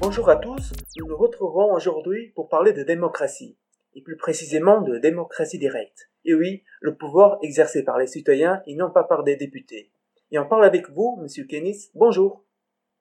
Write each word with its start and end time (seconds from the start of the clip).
Bonjour 0.00 0.28
à 0.28 0.36
tous, 0.36 0.72
nous 0.98 1.06
nous 1.06 1.16
retrouvons 1.16 1.72
aujourd'hui 1.72 2.28
pour 2.34 2.50
parler 2.50 2.74
de 2.74 2.82
démocratie, 2.82 3.56
et 3.94 4.02
plus 4.02 4.18
précisément 4.18 4.82
de 4.82 4.98
démocratie 4.98 5.58
directe. 5.58 6.10
Et 6.26 6.34
oui, 6.34 6.62
le 6.82 6.96
pouvoir 6.96 7.38
exercé 7.42 7.82
par 7.82 7.96
les 7.96 8.06
citoyens 8.06 8.62
et 8.66 8.74
non 8.74 8.90
pas 8.90 9.04
par 9.04 9.22
des 9.22 9.36
députés. 9.36 9.90
Et 10.30 10.38
on 10.38 10.46
parle 10.46 10.66
avec 10.66 10.90
vous, 10.90 11.16
Monsieur 11.22 11.44
Kennis. 11.44 11.90
Bonjour. 11.94 12.44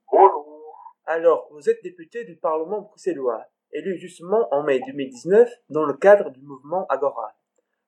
Bonjour. 0.10 0.96
Alors, 1.05 1.50
vous 1.52 1.70
êtes 1.70 1.84
député 1.84 2.23
du 2.23 2.38
Parlement 2.38 2.82
bruxellois, 2.82 3.44
élu 3.73 3.98
justement 3.98 4.48
en 4.54 4.64
mai 4.64 4.80
2019 4.88 5.52
dans 5.70 5.84
le 5.84 5.96
cadre 5.96 6.30
du 6.30 6.41
mouvement 6.44 6.86
Agora. 6.88 7.34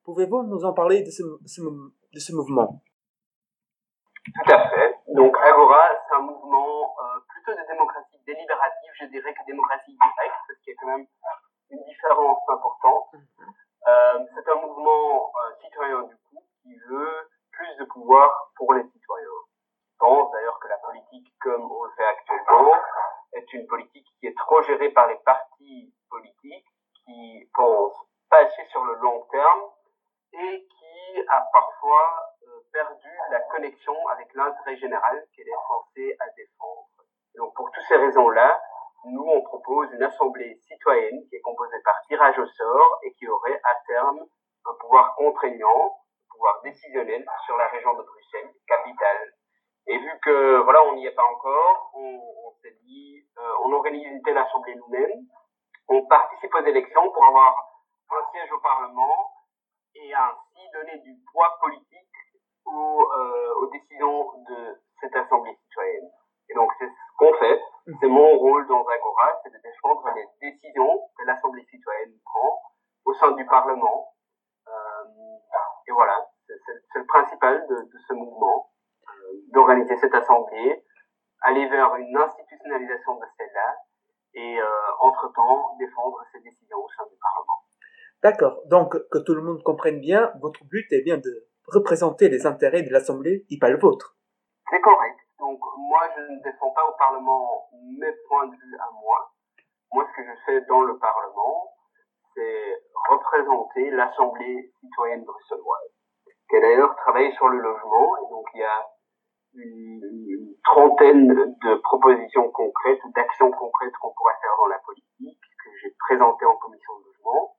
Pouvez-vous 0.04 0.44
nous 0.44 0.66
en 0.66 0.74
parler 0.74 1.04
de 1.04 1.12
ce, 1.12 1.24
de 1.24 2.20
ce 2.20 2.34
mouvement? 2.34 2.82
Tout 4.26 4.54
à 4.54 4.70
fait. 4.70 4.96
Donc 5.08 5.36
Agora, 5.38 5.90
c'est 6.08 6.16
un 6.16 6.22
mouvement 6.22 6.96
euh, 7.02 7.20
plutôt 7.28 7.52
de 7.52 7.66
démocratie 7.68 8.20
délibérative, 8.26 8.92
je 9.00 9.06
dirais, 9.06 9.34
que 9.34 9.46
démocratie 9.46 9.92
directe, 9.92 10.42
parce 10.48 10.60
qu'il 10.60 10.74
y 10.74 10.78
a 10.78 10.80
quand 10.80 10.98
même 10.98 11.08
une 11.72 11.84
différence 11.84 12.40
importante. 12.48 13.16
Euh, 13.88 14.20
c'est 14.34 14.52
un 14.52 14.62
mouvement 14.62 15.32
euh, 15.36 15.54
citoyen 15.62 16.04
du 16.04 16.16
coup 16.30 16.44
qui 16.62 16.76
veut 16.88 17.30
plus 17.52 17.76
de 17.80 17.86
pouvoir 17.86 18.52
pour 18.56 18.74
les 18.74 18.84
citoyens. 18.84 19.42
Je 19.92 19.98
pense 19.98 20.32
d'ailleurs 20.32 20.60
que 20.60 20.68
la 20.68 20.78
politique, 20.78 21.34
comme 21.42 21.72
on 21.72 21.84
le 21.84 21.92
fait 21.98 22.06
actuellement, 22.06 22.74
est 23.34 23.54
une 23.54 23.68
politique 23.68 24.08
qui 24.20 24.28
est 24.28 24.38
trop 24.38 24.62
gérée 24.64 24.90
par 24.90 25.08
les 25.08 25.18
partis 25.26 25.94
politiques, 26.10 26.68
qui 27.06 27.50
pensent 27.54 28.06
pas 28.30 28.46
assez 28.46 28.66
sur 28.70 28.84
le 28.86 28.96
long 28.96 29.26
terme 29.32 29.62
et 30.34 30.68
qui 30.68 31.22
parfois 31.92 32.28
perdu 32.72 33.10
la 33.32 33.40
connexion 33.52 33.96
avec 34.08 34.34
l'intérêt 34.34 34.78
général 34.78 35.26
qu'elle 35.36 35.48
est 35.48 35.68
censée 35.68 36.16
à 36.20 36.26
défendre. 36.38 36.88
donc 37.36 37.54
pour 37.56 37.70
toutes 37.72 37.84
ces 37.84 37.98
raisons-là, 37.98 38.62
nous 39.06 39.24
on 39.24 39.42
propose 39.42 39.92
une 39.92 40.04
assemblée 40.04 40.58
citoyenne 40.68 41.28
qui 41.28 41.36
est 41.36 41.42
composée 41.42 41.82
par 41.84 41.96
tirage 42.08 42.38
au 42.40 42.46
sort 42.46 43.00
et 43.04 43.14
qui 43.14 43.28
aurait 43.28 43.60
à 43.64 43.76
terme 43.88 44.22
un 44.66 44.74
pouvoir 44.80 45.16
contraignant, 45.16 45.98
un 46.30 46.34
pouvoir 46.34 46.62
décisionnel 46.64 47.26
sur 47.46 47.58
la 47.58 47.68
région 47.68 47.94
de 47.96 48.04
Bruxelles, 48.04 48.54
capitale. 48.68 49.34
Et 49.88 49.98
vu 49.98 50.12
que 50.24 50.62
voilà 50.64 50.84
on 50.84 50.96
n'y 50.96 51.08
est 51.08 51.16
pas 51.16 51.26
encore, 51.26 51.92
on, 51.96 52.22
on 52.46 52.52
s'est 52.62 52.78
dit 52.84 53.26
euh, 53.38 53.54
on 53.66 53.74
organise 53.74 54.06
une 54.06 54.22
telle 54.22 54.38
assemblée 54.38 54.76
nous-mêmes, 54.76 55.26
on 55.90 56.06
participe 56.06 56.54
aux 56.54 56.66
élections 56.66 57.12
pour 57.12 57.26
avoir 57.26 57.54
un 58.12 58.32
siège 58.32 58.52
au 58.54 58.60
Parlement 58.60 59.32
et 59.96 60.14
ainsi 60.14 60.70
donner 60.74 60.98
du 61.00 61.21
poids 61.32 61.58
politique 61.62 62.08
aux, 62.66 63.02
euh, 63.02 63.54
aux 63.62 63.68
décisions 63.68 64.44
de 64.50 64.82
cette 65.00 65.16
assemblée 65.16 65.56
citoyenne. 65.64 66.10
Et 66.50 66.54
donc 66.54 66.72
c'est 66.80 66.88
ce 66.88 67.18
qu'on 67.18 67.34
fait. 67.34 67.62
C'est 68.00 68.08
mon 68.08 68.38
rôle 68.38 68.68
dans 68.68 68.84
Agora, 68.84 69.40
c'est 69.44 69.52
de 69.52 69.58
défendre 69.64 70.10
les 70.16 70.28
décisions 70.50 71.02
que 71.18 71.26
l'assemblée 71.26 71.66
citoyenne 71.70 72.14
prend 72.26 72.62
au 73.06 73.14
sein 73.14 73.32
du 73.32 73.46
Parlement. 73.46 74.14
Euh, 74.68 75.04
et 75.88 75.92
voilà, 75.92 76.28
c'est 76.48 77.00
le 77.00 77.06
principal 77.06 77.66
de, 77.68 77.90
ce 78.08 78.14
mouvement, 78.14 78.70
euh, 79.08 79.34
d'organiser 79.54 79.98
cette 79.98 80.14
assemblée, 80.14 80.84
aller 81.42 81.68
vers 81.68 81.96
une 81.96 82.16
institutionnalisation 82.18 83.16
de 83.16 83.26
celle-là 83.38 83.76
et 84.34 84.62
euh, 84.62 84.68
entre-temps 85.00 85.76
défendre 85.80 86.24
ces 86.32 86.40
décisions 86.40 86.78
au 86.78 86.90
sein 86.90 87.04
du 87.06 87.18
Parlement. 87.20 87.51
D'accord. 88.24 88.62
Donc, 88.68 88.96
que 89.10 89.18
tout 89.18 89.34
le 89.34 89.42
monde 89.42 89.64
comprenne 89.64 90.00
bien, 90.00 90.32
votre 90.42 90.64
but 90.66 90.86
est 90.92 91.02
bien 91.02 91.18
de 91.18 91.48
représenter 91.68 92.30
les 92.30 92.46
intérêts 92.46 92.84
de 92.84 92.92
l'Assemblée 92.92 93.46
et 93.50 93.58
pas 93.58 93.70
le 93.70 93.80
vôtre. 93.80 94.16
C'est 94.70 94.82
correct. 94.82 95.18
Donc 95.40 95.60
moi, 95.78 96.02
je 96.16 96.22
ne 96.22 96.44
défends 96.44 96.72
pas 96.72 96.86
au 96.88 96.96
Parlement 96.98 97.70
mes 97.98 98.14
points 98.28 98.48
de 98.48 98.56
vue 98.56 98.78
à 98.80 98.90
moi. 99.02 99.32
Moi, 99.94 100.06
ce 100.10 100.22
que 100.22 100.28
je 100.28 100.34
fais 100.46 100.66
dans 100.68 100.82
le 100.82 100.98
Parlement, 100.98 101.74
c'est 102.36 102.82
représenter 103.10 103.90
l'Assemblée 103.92 104.72
citoyenne 104.80 105.24
bruxelloise, 105.26 105.92
qui 106.50 106.56
a 106.56 106.62
d'ailleurs 106.62 106.96
travaillé 106.96 107.32
sur 107.34 107.50
le 107.50 107.60
logement. 107.60 108.18
Et 108.18 108.30
donc 108.30 108.46
il 108.54 108.62
y 108.62 108.64
a 108.64 108.88
une, 109.56 110.56
trentaine 110.64 111.28
de 111.28 111.76
propositions 111.82 112.50
concrètes, 112.52 113.02
d'actions 113.16 113.52
concrètes 113.52 113.94
qu'on 114.00 114.14
pourrait 114.14 114.40
faire 114.42 114.56
dans 114.60 114.68
la 114.68 114.80
politique, 114.80 115.42
que 115.64 115.70
j'ai 115.82 115.94
présentées 116.08 116.46
en 116.46 116.56
commission 116.56 116.94
de 117.00 117.06
logement. 117.06 117.56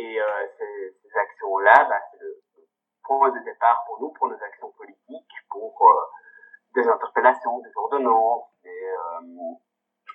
Et 0.00 0.18
euh, 0.18 0.46
ces, 0.56 0.96
ces 1.02 1.18
actions-là, 1.18 1.84
bah, 1.84 2.00
c'est 2.10 2.20
le 2.20 2.40
point 3.04 3.28
de 3.30 3.38
départ 3.44 3.84
pour 3.86 4.00
nous, 4.00 4.10
pour 4.12 4.28
nos 4.28 4.42
actions 4.42 4.72
politiques, 4.72 5.34
pour 5.50 5.76
euh, 5.82 6.06
des 6.74 6.88
interpellations, 6.88 7.58
des 7.58 7.72
ordonnances, 7.76 8.48
des, 8.64 8.70
euh, 8.70 9.54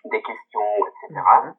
des 0.06 0.24
questions, 0.24 0.74
etc. 0.88 1.22
Mhm. 1.22 1.56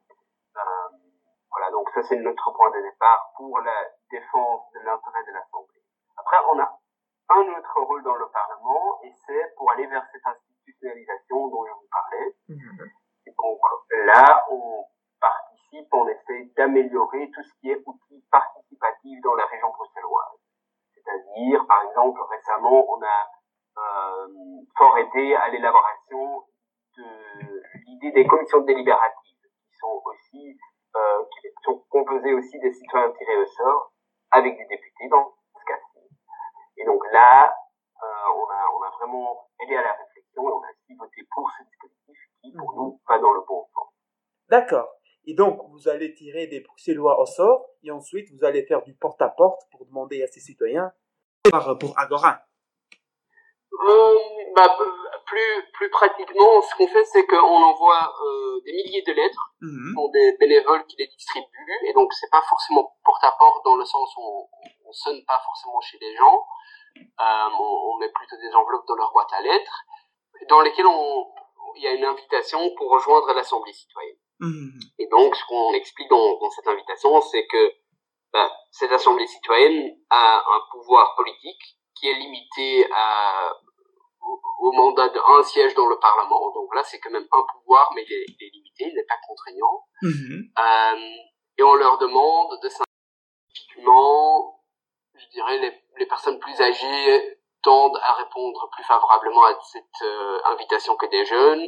Voilà, 1.51 1.71
donc 1.71 1.89
ça 1.91 2.03
c'est 2.03 2.17
notre 2.17 2.51
point 2.51 2.69
de 2.71 2.81
départ 2.81 3.31
pour 3.37 3.59
la 3.61 3.85
défense 4.11 4.71
de 4.73 4.79
l'intérêt 4.79 5.23
de 5.25 5.31
l'Assemblée. 5.31 5.81
Après, 6.17 6.37
on 6.51 6.59
a 6.59 6.79
un 7.29 7.57
autre 7.57 7.81
rôle 7.81 8.03
dans 8.03 8.15
le 8.15 8.27
Parlement, 8.27 8.99
et 9.03 9.13
c'est 9.25 9.55
pour 9.55 9.71
aller 9.71 9.87
vers 9.87 10.05
cette 10.11 10.25
institutionnalisation 10.25 11.47
dont 11.47 11.65
je 11.65 11.71
vous 11.71 11.87
parlais. 11.89 12.35
Mhm. 12.49 12.91
Et 13.27 13.31
donc 13.31 13.59
là, 14.05 14.45
on 14.51 14.85
participe, 15.19 15.93
on 15.93 16.07
essaie 16.07 16.51
d'améliorer 16.55 17.31
tout 17.31 17.43
ce 17.43 17.53
qui 17.59 17.71
est 17.71 17.81
outils 17.85 18.06
dans 19.23 19.35
la 19.35 19.45
région 19.45 19.69
bruxelloise. 19.69 20.39
C'est-à-dire, 20.93 21.65
par 21.67 21.83
exemple, 21.83 22.19
récemment, 22.29 22.85
on 22.89 23.01
a 23.01 23.19
euh, 23.77 24.27
fort 24.77 24.97
aidé 24.97 25.35
à 25.35 25.49
l'élaboration 25.49 26.43
de 26.97 27.61
l'idée 27.85 28.11
des 28.11 28.27
commissions 28.27 28.61
délibératives, 28.61 29.37
qui 29.37 29.77
sont 29.79 30.01
aussi 30.05 30.57
euh, 30.95 31.23
qui 31.41 31.47
sont 31.63 31.83
composées 31.89 32.33
aussi 32.33 32.59
des 32.59 32.71
citoyens 32.73 33.11
tirés 33.11 33.37
au 33.37 33.45
sort, 33.45 33.93
avec 34.31 34.57
des 34.57 34.65
députés 34.65 35.07
dans 35.09 35.31
ce 35.53 35.65
cas-ci. 35.65 35.99
Et 36.77 36.85
donc 36.85 37.01
là, 37.11 37.53
euh, 38.03 38.07
on, 38.35 38.49
a, 38.49 38.65
on 38.75 38.81
a 38.83 38.89
vraiment 38.97 39.47
aidé 39.61 39.75
à 39.75 39.83
la 39.83 39.93
réflexion 39.93 40.49
et 40.49 40.51
on 40.51 40.63
a 40.63 40.71
aussi 40.71 40.95
voté 40.97 41.21
pour 41.33 41.49
ce 41.51 41.63
dispositif 41.63 42.17
qui, 42.41 42.51
pour 42.51 42.73
nous, 42.73 42.99
va 43.07 43.19
dans 43.19 43.33
le 43.33 43.41
bon 43.41 43.63
sens. 43.73 43.89
D'accord. 44.49 44.89
Et 45.25 45.33
donc, 45.35 45.61
vous 45.69 45.87
allez 45.87 46.13
tirer 46.13 46.47
des 46.47 46.61
Bruxellois 46.61 47.19
au 47.19 47.25
sort, 47.25 47.66
ensuite, 47.97 48.27
vous 48.31 48.45
allez 48.45 48.63
faire 48.65 48.83
du 48.83 48.93
porte-à-porte 48.93 49.61
pour 49.71 49.85
demander 49.85 50.23
à 50.23 50.27
ces 50.27 50.39
citoyens 50.39 50.91
pour 51.79 51.97
Agora. 51.97 52.41
Euh, 53.73 54.15
bah, 54.55 54.77
plus, 55.25 55.71
plus 55.73 55.89
pratiquement, 55.89 56.61
ce 56.61 56.75
qu'on 56.75 56.87
fait, 56.87 57.03
c'est 57.05 57.25
qu'on 57.27 57.37
envoie 57.37 58.13
euh, 58.25 58.61
des 58.65 58.73
milliers 58.73 59.03
de 59.05 59.13
lettres 59.13 59.53
mmh. 59.61 59.93
pour 59.93 60.11
des 60.11 60.35
bénévoles 60.39 60.85
qui 60.87 60.95
les 60.97 61.07
distribuent, 61.07 61.87
et 61.87 61.93
donc 61.93 62.13
c'est 62.13 62.29
pas 62.31 62.41
forcément 62.41 62.95
porte-à-porte 63.03 63.63
dans 63.65 63.75
le 63.75 63.85
sens 63.85 64.15
où 64.17 64.21
on, 64.21 64.47
on 64.87 64.93
sonne 64.93 65.23
pas 65.27 65.39
forcément 65.45 65.79
chez 65.81 65.97
les 65.99 66.15
gens, 66.15 66.43
euh, 66.97 67.49
on, 67.59 67.93
on, 67.93 67.97
met 67.99 68.09
plutôt 68.09 68.37
des 68.37 68.53
enveloppes 68.55 68.87
dans 68.87 68.95
leur 68.95 69.11
boîte 69.11 69.31
à 69.33 69.41
lettres, 69.41 69.83
dans 70.49 70.61
lesquelles 70.61 70.87
il 71.75 71.83
y 71.83 71.87
a 71.87 71.93
une 71.93 72.05
invitation 72.05 72.59
pour 72.75 72.91
rejoindre 72.91 73.33
l'Assemblée 73.33 73.73
citoyenne. 73.73 74.17
Mmh. 74.39 74.79
Et 74.99 75.07
donc, 75.07 75.35
ce 75.35 75.45
qu'on 75.45 75.73
explique 75.73 76.09
dans, 76.09 76.39
dans, 76.39 76.49
cette 76.51 76.67
invitation, 76.67 77.21
c'est 77.21 77.45
que 77.47 77.73
bah, 78.33 78.51
cette 78.71 78.91
assemblée 78.91 79.27
citoyenne 79.27 79.95
a 80.09 80.37
un 80.37 80.61
pouvoir 80.71 81.15
politique 81.15 81.77
qui 81.95 82.07
est 82.07 82.13
limité 82.13 82.87
à, 82.93 83.51
au, 84.21 84.41
au 84.59 84.71
mandat 84.71 85.09
d'un 85.09 85.43
siège 85.43 85.73
dans 85.75 85.87
le 85.87 85.97
Parlement. 85.99 86.51
Donc 86.53 86.73
là, 86.75 86.83
c'est 86.83 86.99
quand 86.99 87.11
même 87.11 87.27
un 87.31 87.43
pouvoir, 87.53 87.91
mais 87.95 88.03
il 88.07 88.13
est, 88.13 88.25
il 88.27 88.47
est 88.47 88.51
limité, 88.51 88.85
il 88.89 88.95
n'est 88.95 89.05
pas 89.05 89.19
contraignant. 89.27 89.85
Mmh. 90.01 90.41
Euh, 90.59 91.15
et 91.57 91.63
on 91.63 91.75
leur 91.75 91.97
demande 91.97 92.59
de 92.61 92.69
typiquement, 93.53 94.61
je 95.15 95.27
dirais, 95.29 95.57
les, 95.57 95.73
les 95.97 96.05
personnes 96.05 96.39
plus 96.39 96.61
âgées 96.61 97.39
tendent 97.63 97.99
à 98.03 98.13
répondre 98.13 98.69
plus 98.71 98.83
favorablement 98.83 99.43
à 99.45 99.57
cette 99.63 99.83
euh, 100.03 100.39
invitation 100.45 100.95
que 100.95 101.07
des 101.07 101.25
jeunes 101.25 101.67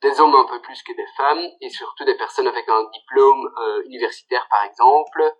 des 0.00 0.20
hommes 0.20 0.34
un 0.34 0.44
peu 0.44 0.60
plus 0.60 0.82
que 0.82 0.92
des 0.92 1.06
femmes, 1.16 1.44
et 1.60 1.70
surtout 1.70 2.04
des 2.04 2.16
personnes 2.16 2.46
avec 2.46 2.68
un 2.68 2.84
diplôme 2.92 3.52
euh, 3.58 3.82
universitaire 3.86 4.46
par 4.48 4.62
exemple, 4.64 5.34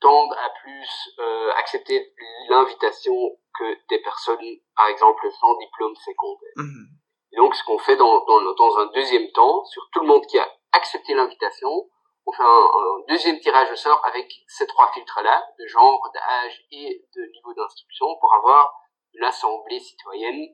tendent 0.00 0.32
à 0.32 0.50
plus 0.62 1.10
euh, 1.18 1.52
accepter 1.56 2.12
l'invitation 2.48 3.14
que 3.58 3.76
des 3.88 3.98
personnes, 4.00 4.56
par 4.76 4.88
exemple, 4.88 5.28
sans 5.40 5.54
diplôme 5.56 5.94
secondaire. 5.96 6.52
Mmh. 6.56 6.86
Et 7.32 7.36
donc 7.36 7.54
ce 7.54 7.62
qu'on 7.64 7.78
fait 7.78 7.96
dans, 7.96 8.24
dans, 8.24 8.54
dans, 8.54 8.78
un 8.78 8.86
deuxième 8.86 9.30
temps, 9.32 9.64
sur 9.66 9.88
tout 9.92 10.00
le 10.00 10.06
monde 10.06 10.26
qui 10.26 10.38
a 10.38 10.48
accepté 10.72 11.14
l'invitation, 11.14 11.88
on 12.26 12.32
fait 12.32 12.42
un, 12.42 12.46
un, 12.46 13.04
deuxième 13.08 13.38
tirage 13.40 13.70
au 13.70 13.76
sort 13.76 14.00
avec 14.04 14.30
ces 14.48 14.66
trois 14.66 14.90
filtres-là, 14.92 15.44
de 15.58 15.66
genre, 15.66 16.00
d'âge 16.14 16.66
et 16.72 17.04
de 17.16 17.22
niveau 17.32 17.54
d'instruction, 17.54 18.06
pour 18.20 18.34
avoir 18.34 18.74
une 19.14 19.24
assemblée 19.24 19.80
citoyenne 19.80 20.48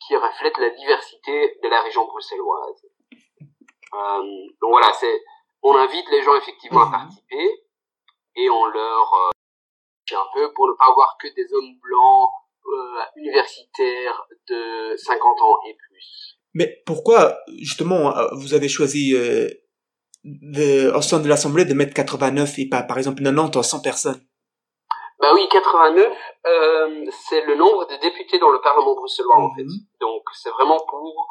qui 0.00 0.16
reflète 0.16 0.56
la 0.58 0.70
diversité 0.70 1.58
de 1.62 1.68
la 1.68 1.80
région 1.80 2.06
bruxelloise. 2.06 2.86
Euh, 3.94 4.22
donc 4.60 4.70
voilà, 4.70 4.92
c'est, 4.94 5.22
on 5.62 5.74
invite 5.76 6.08
les 6.10 6.22
gens 6.22 6.34
effectivement 6.36 6.82
à 6.82 6.86
mhm. 6.86 6.92
participer 6.92 7.62
et 8.36 8.50
on 8.50 8.66
leur 8.66 9.14
euh, 9.14 10.16
un 10.16 10.26
peu 10.34 10.52
pour 10.54 10.68
ne 10.68 10.74
pas 10.74 10.86
avoir 10.86 11.16
que 11.20 11.28
des 11.34 11.52
hommes 11.54 11.74
blancs 11.80 12.30
universitaires 13.16 14.26
de 14.48 14.96
50 14.96 15.40
ans 15.40 15.58
et 15.68 15.74
plus. 15.74 16.38
Mais 16.54 16.82
pourquoi, 16.86 17.38
justement, 17.58 18.14
vous 18.32 18.54
avez 18.54 18.68
choisi 18.68 19.14
de, 20.24 20.92
au 20.94 21.02
sein 21.02 21.20
de 21.20 21.28
l'Assemblée 21.28 21.64
de 21.64 21.74
mettre 21.74 21.94
89 21.94 22.58
et 22.58 22.68
pas, 22.68 22.82
par 22.82 22.98
exemple, 22.98 23.22
90 23.22 23.58
ou 23.58 23.62
100 23.62 23.80
personnes? 23.80 24.20
Bah 25.20 25.30
oui, 25.34 25.46
89, 25.50 26.06
euh, 26.46 27.04
c'est 27.28 27.44
le 27.46 27.54
nombre 27.54 27.86
de 27.86 27.96
députés 28.00 28.38
dans 28.38 28.50
le 28.50 28.60
Parlement 28.60 28.94
bruxellois, 28.94 29.36
en 29.36 29.54
fait. 29.54 29.62
Mhm. 29.62 29.86
Donc, 30.00 30.22
c'est 30.32 30.50
vraiment 30.50 30.80
pour 30.88 31.28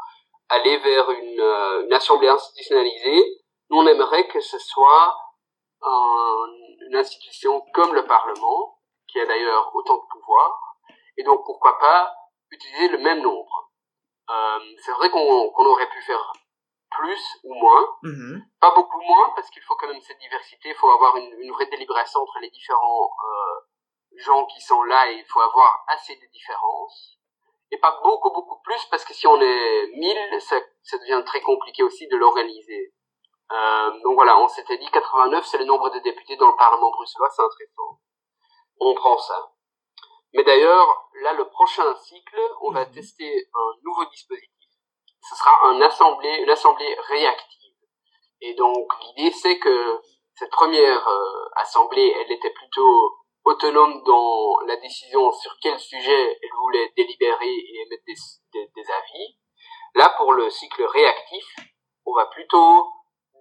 aller 0.50 0.78
vers 0.78 1.10
une, 1.12 1.40
euh, 1.40 1.84
une, 1.86 1.94
assemblée 1.94 2.30
institutionnalisée. 2.30 3.22
Nous, 3.70 3.78
on 3.78 3.88
aimerait 3.88 4.28
que 4.28 4.40
ce 4.40 4.58
soit 4.60 5.14
un, 5.82 6.48
une 6.88 6.96
institution 6.96 7.62
comme 7.74 7.94
le 7.94 8.06
Parlement, 8.06 8.80
qui 9.08 9.20
a 9.20 9.26
d'ailleurs 9.26 9.72
autant 9.76 9.98
de 9.98 10.08
pouvoir. 10.12 10.60
Et 11.18 11.24
donc, 11.24 11.44
pourquoi 11.46 11.78
pas 11.80 12.14
utiliser 12.52 12.90
le 12.90 12.98
même 13.00 13.22
nombre. 13.22 13.72
Euh, 14.30 14.60
c'est 14.84 14.92
vrai 14.92 15.10
qu'on 15.10 15.66
aurait 15.66 15.90
pu 15.90 16.02
faire 16.02 16.34
plus 16.92 17.40
ou 17.44 17.54
moins. 17.54 17.98
Mhm. 18.04 18.46
Pas 18.60 18.74
beaucoup 18.76 19.02
moins, 19.02 19.32
parce 19.36 19.50
qu'il 19.50 19.64
faut 19.64 19.76
quand 19.76 19.88
même 19.88 20.02
cette 20.02 20.20
diversité, 20.20 20.70
il 20.70 20.76
faut 20.76 20.90
avoir 20.90 21.18
une, 21.18 21.34
une 21.40 21.52
vraie 21.52 21.68
délibération 21.68 22.22
entre 22.22 22.40
les 22.42 22.50
différents 22.50 23.12
euh, 23.26 24.20
gens 24.20 24.46
qui 24.46 24.62
sont 24.62 24.84
là 24.84 25.10
et 25.12 25.16
il 25.16 25.26
faut 25.26 25.40
avoir 25.40 25.84
assez 25.88 26.16
de 26.16 26.26
différences. 26.32 27.18
Et 27.72 27.78
pas 27.78 28.00
beaucoup, 28.04 28.32
beaucoup 28.32 28.60
plus, 28.62 28.86
parce 28.92 29.06
que 29.06 29.14
si 29.14 29.26
on 29.28 29.40
est 29.40 29.88
1000, 29.96 30.42
ça, 30.42 30.58
ça 30.84 30.98
devient 30.98 31.24
très 31.26 31.42
compliqué 31.42 31.84
aussi 31.84 32.08
de 32.08 32.18
l'organiser. 32.18 32.94
Euh, 33.52 33.92
donc 34.04 34.16
voilà, 34.16 34.38
on 34.38 34.48
s'était 34.48 34.78
dit 34.78 34.88
89, 34.92 35.46
c'est 35.46 35.58
le 35.58 35.66
nombre 35.66 35.90
de 35.90 36.00
députés 36.00 36.38
dans 36.38 36.50
le 36.50 36.56
Parlement 36.56 36.90
bruxellois, 36.92 37.30
c'est 37.30 37.42
intéressant. 37.42 38.00
On 38.80 38.94
prend 38.96 39.18
ça. 39.18 39.52
Mais 40.34 40.44
d'ailleurs, 40.44 41.10
là, 41.22 41.34
le 41.34 41.48
prochain 41.50 41.94
cycle, 41.96 42.40
on 42.62 42.72
va 42.72 42.86
mhm. 42.86 42.94
tester 42.94 43.50
un 43.54 43.72
nouveau 43.84 44.06
dispositif 44.06 44.52
ce 45.30 45.36
sera 45.36 45.68
un 45.68 45.82
assemblée, 45.82 46.38
une 46.42 46.50
assemblée 46.50 46.96
réactive. 47.08 47.74
Et 48.42 48.54
donc 48.56 48.92
l'idée 49.02 49.32
c'est 49.32 49.60
que 49.60 50.02
cette 50.36 50.52
première 50.52 51.08
euh, 51.08 51.50
assemblée, 51.56 52.16
elle 52.20 52.32
était 52.32 52.50
plutôt 52.52 53.18
autonome 53.44 54.04
dans 54.04 54.60
la 54.66 54.76
décision 54.78 55.32
sur 55.32 55.56
quel 55.62 55.80
sujet 55.80 56.40
elle 56.42 56.58
voulait 56.60 56.92
délibérer 56.96 57.50
et 57.50 57.82
émettre 57.86 58.04
des, 58.06 58.68
des, 58.76 58.92
avis. 58.92 59.38
Là, 59.96 60.14
pour 60.18 60.34
le 60.34 60.50
cycle 60.50 60.84
réactif, 60.84 61.46
on 62.06 62.14
va 62.14 62.26
plutôt 62.28 62.88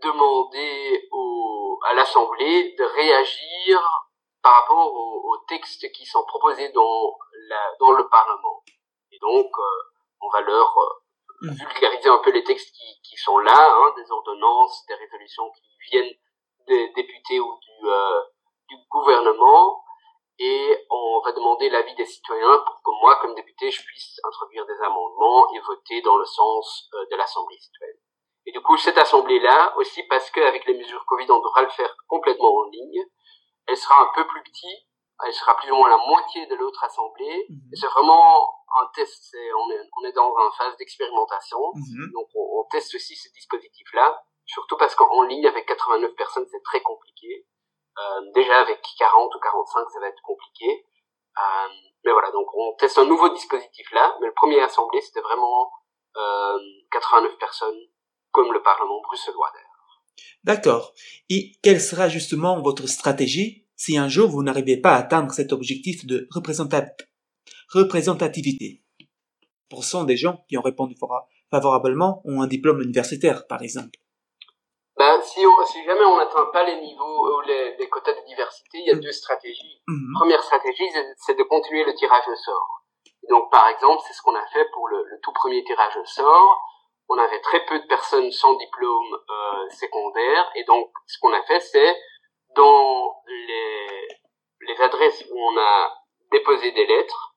demander 0.02 1.08
au, 1.12 1.78
à 1.86 1.94
l'Assemblée 1.94 2.74
de 2.78 2.84
réagir 2.84 3.80
par 4.42 4.62
rapport 4.62 4.92
aux, 4.94 5.36
textes 5.48 5.90
qui 5.92 6.06
sont 6.06 6.24
proposés 6.26 6.68
dans, 6.70 7.18
la, 7.48 7.74
dans 7.80 7.90
le 7.90 8.08
Parlement. 8.08 8.62
Et 9.10 9.18
donc, 9.18 9.46
euh, 9.58 9.82
on 10.20 10.28
va 10.28 10.40
leur 10.42 10.78
euh, 10.78 11.00
Mm. 11.42 11.52
vulgariser 11.52 12.08
un 12.10 12.18
peu 12.18 12.30
les 12.32 12.44
textes 12.44 12.74
qui, 12.74 13.00
qui 13.02 13.16
sont 13.16 13.38
là, 13.38 13.54
hein, 13.56 13.94
des 13.96 14.10
ordonnances, 14.12 14.84
des 14.86 14.94
résolutions 14.94 15.50
qui 15.52 15.90
viennent 15.90 16.14
des 16.66 16.88
députés 16.90 17.40
ou 17.40 17.58
du, 17.58 17.88
euh, 17.88 18.20
du 18.68 18.76
gouvernement, 18.90 19.82
et 20.38 20.86
on 20.90 21.20
va 21.24 21.32
demander 21.32 21.70
l'avis 21.70 21.94
des 21.94 22.04
citoyens 22.04 22.58
pour 22.66 22.82
que 22.82 22.90
moi, 23.00 23.16
comme 23.20 23.34
député, 23.34 23.70
je 23.70 23.82
puisse 23.82 24.20
introduire 24.22 24.66
des 24.66 24.78
amendements 24.82 25.50
et 25.54 25.60
voter 25.60 26.02
dans 26.02 26.16
le 26.16 26.26
sens 26.26 26.90
euh, 26.92 27.06
de 27.10 27.16
l'Assemblée 27.16 27.58
citoyenne. 27.58 27.96
Et 28.46 28.52
du 28.52 28.60
coup, 28.60 28.76
cette 28.76 28.98
assemblée-là, 28.98 29.74
aussi 29.76 30.02
parce 30.04 30.30
qu'avec 30.30 30.64
les 30.66 30.74
mesures 30.74 31.04
Covid, 31.06 31.30
on 31.30 31.40
devra 31.40 31.62
le 31.62 31.68
faire 31.70 31.94
complètement 32.08 32.56
en 32.56 32.70
ligne, 32.70 33.04
elle 33.66 33.76
sera 33.76 34.02
un 34.02 34.10
peu 34.14 34.26
plus 34.26 34.42
petite, 34.42 34.86
elle 35.26 35.32
sera 35.32 35.56
plus 35.56 35.70
ou 35.70 35.76
moins 35.76 35.90
la 35.90 35.98
moitié 35.98 36.46
de 36.46 36.54
l'autre 36.54 36.82
assemblée. 36.82 37.46
Mm-hmm. 37.48 37.76
C'est 37.78 37.86
vraiment 37.88 38.60
un 38.78 38.86
test, 38.94 39.30
c'est, 39.30 39.52
on, 39.52 39.70
est, 39.70 39.88
on 39.98 40.04
est 40.04 40.12
dans 40.12 40.28
une 40.28 40.52
phase 40.56 40.76
d'expérimentation, 40.76 41.58
mhm. 41.74 42.12
donc 42.12 42.28
on, 42.34 42.60
on, 42.60 42.64
teste 42.70 42.94
aussi 42.94 43.16
ce 43.16 43.28
dispositif-là, 43.32 44.22
surtout 44.46 44.76
parce 44.76 44.94
qu'en 44.94 45.22
ligne 45.22 45.46
avec 45.46 45.66
89 45.66 46.14
personnes 46.14 46.46
c'est 46.50 46.62
très 46.62 46.80
compliqué. 46.80 47.46
Euh, 47.98 48.20
déjà 48.34 48.60
avec 48.60 48.80
40 48.98 49.34
ou 49.34 49.38
45 49.40 49.90
ça 49.90 50.00
va 50.00 50.08
être 50.08 50.22
compliqué. 50.22 50.86
Euh, 51.38 51.68
mais 52.04 52.12
voilà, 52.12 52.30
donc 52.30 52.46
on 52.54 52.74
teste 52.74 52.98
un 52.98 53.04
nouveau 53.06 53.28
dispositif 53.30 53.90
là, 53.92 54.16
mais 54.20 54.28
le 54.28 54.34
premier 54.34 54.60
assemblée 54.60 55.00
c'était 55.00 55.20
vraiment 55.20 55.70
euh, 56.16 56.58
89 56.92 57.38
personnes 57.38 57.80
comme 58.32 58.52
le 58.52 58.62
Parlement 58.62 59.00
bruxellois 59.02 59.50
d'ailleurs. 59.54 59.70
D'accord. 60.44 60.94
Et 61.28 61.52
quelle 61.62 61.80
sera 61.80 62.08
justement 62.08 62.60
votre 62.60 62.86
stratégie 62.86 63.66
si 63.76 63.96
un 63.96 64.08
jour 64.08 64.28
vous 64.28 64.42
n'arrivez 64.42 64.76
pas 64.76 64.94
à 64.94 64.98
atteindre 64.98 65.32
cet 65.32 65.52
objectif 65.52 66.06
de 66.06 66.28
représentativité 66.30 67.06
représentativité? 67.72 68.82
Pour 69.68 69.84
cent 69.84 70.04
des 70.04 70.16
gens 70.16 70.44
qui 70.48 70.58
ont 70.58 70.62
répondu 70.62 70.96
favorablement 71.50 72.22
ont 72.24 72.42
un 72.42 72.46
diplôme 72.46 72.82
universitaire, 72.82 73.46
par 73.46 73.62
exemple. 73.62 73.98
Ben, 74.96 75.20
si, 75.22 75.40
on, 75.46 75.64
si 75.64 75.82
jamais 75.84 76.04
on 76.04 76.18
n'atteint 76.18 76.50
pas 76.52 76.64
les 76.64 76.80
niveaux 76.80 77.38
ou 77.38 77.40
les, 77.46 77.76
les, 77.78 77.88
quotas 77.88 78.12
de 78.12 78.26
diversité, 78.26 78.78
il 78.78 78.86
y 78.86 78.90
a 78.90 78.96
mm. 78.96 79.00
deux 79.00 79.12
stratégies. 79.12 79.80
Mm-hmm. 79.88 80.18
Première 80.18 80.42
stratégie, 80.42 80.84
c'est 81.24 81.38
de 81.38 81.42
continuer 81.44 81.84
le 81.84 81.94
tirage 81.94 82.28
au 82.28 82.36
sort. 82.36 82.82
donc, 83.30 83.50
par 83.50 83.68
exemple, 83.68 84.02
c'est 84.06 84.12
ce 84.12 84.20
qu'on 84.22 84.34
a 84.34 84.46
fait 84.52 84.66
pour 84.74 84.88
le, 84.88 85.02
le, 85.04 85.18
tout 85.22 85.32
premier 85.32 85.62
tirage 85.64 85.96
au 85.96 86.04
sort. 86.04 86.66
On 87.12 87.18
avait 87.18 87.40
très 87.40 87.64
peu 87.66 87.78
de 87.78 87.86
personnes 87.86 88.30
sans 88.30 88.54
diplôme 88.54 89.18
euh, 89.28 89.68
secondaire, 89.70 90.50
et 90.54 90.64
donc 90.64 90.90
ce 91.06 91.18
qu'on 91.20 91.32
a 91.32 91.42
fait, 91.42 91.60
c'est 91.60 91.96
dans 92.54 93.14
les, 93.26 94.08
les 94.60 94.80
adresses 94.80 95.24
où 95.30 95.38
on 95.38 95.58
a 95.58 95.94
déposé 96.30 96.70
des 96.72 96.86
lettres, 96.86 97.34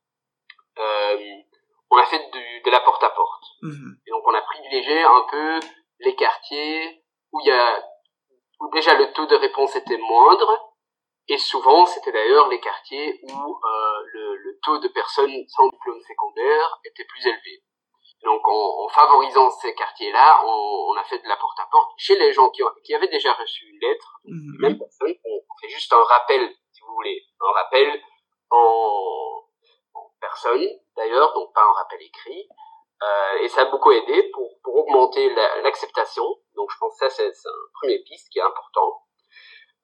euh, 0.78 1.18
on 1.90 1.98
a 1.98 2.06
fait 2.06 2.30
de 2.32 2.72
la 2.72 2.80
porte-à-porte. 2.82 3.44
Mhm. 3.62 3.98
Et 4.08 4.12
donc 4.12 4.24
on 4.26 4.34
a 4.34 4.42
privilégié 4.42 5.04
un 5.04 5.26
peu 5.30 5.60
les 6.00 6.16
quartiers 6.16 7.04
où 7.32 7.40
il 7.42 7.48
y 7.48 7.52
a 7.52 7.84
où 8.60 8.70
déjà 8.72 8.94
le 8.94 9.12
taux 9.14 9.26
de 9.26 9.36
réponse 9.36 9.76
était 9.76 9.98
moindre 9.98 10.74
et 11.28 11.38
souvent 11.38 11.86
c'était 11.86 12.12
d'ailleurs 12.12 12.50
les 12.50 12.60
quartiers 12.60 13.20
où 13.24 13.32
euh, 13.32 14.04
le, 14.14 14.36
le, 14.36 14.60
taux 14.64 14.80
de 14.80 14.88
personnes 14.90 15.44
sans 15.48 15.68
diplôme 15.70 16.02
secondaire 16.02 16.80
était 16.86 17.06
plus 17.06 17.26
élevé. 17.26 17.64
Donc 18.24 18.48
en, 18.48 18.86
en 18.86 18.88
favorisant 18.90 19.50
ces 19.50 19.74
quartiers-là, 19.76 20.42
on, 20.46 20.92
on, 20.92 20.98
a 20.98 21.04
fait 21.04 21.20
de 21.20 21.28
la 21.28 21.36
porte-à-porte 21.36 21.92
chez 21.98 22.18
les 22.18 22.32
gens 22.32 22.50
qui, 22.52 22.64
ont, 22.64 22.72
qui 22.84 22.94
avaient 22.94 23.10
déjà 23.10 23.34
reçu 23.34 23.66
une 23.66 23.80
lettre, 23.82 24.20
mhm. 24.26 24.58
même 24.60 24.80
personne, 24.80 25.14
on, 25.26 25.40
fait 25.62 25.70
juste 25.70 25.92
un 25.94 26.04
rappel, 26.04 26.50
si 26.72 26.82
vous 26.82 26.94
voulez, 26.94 27.22
un 27.42 27.52
rappel 27.52 28.02
en 28.50 29.44
personne 30.20 30.66
d'ailleurs, 30.96 31.34
donc 31.34 31.54
pas 31.54 31.64
un 31.64 31.74
rappel 31.74 32.02
écrit. 32.02 32.48
Euh, 33.04 33.40
et 33.42 33.50
ça 33.50 33.62
a 33.62 33.66
beaucoup 33.66 33.92
aidé 33.92 34.30
pour, 34.34 34.50
pour 34.64 34.76
augmenter 34.76 35.34
l'acceptation. 35.64 36.24
donc 36.56 36.72
je 36.72 36.78
pense 36.80 36.98
que 36.98 37.10
ça 37.10 37.16
c'est 37.32 37.50
un 37.50 37.64
premier 37.74 38.00
piste 38.00 38.30
qui 38.32 38.40
est 38.40 38.44
important. 38.44 39.02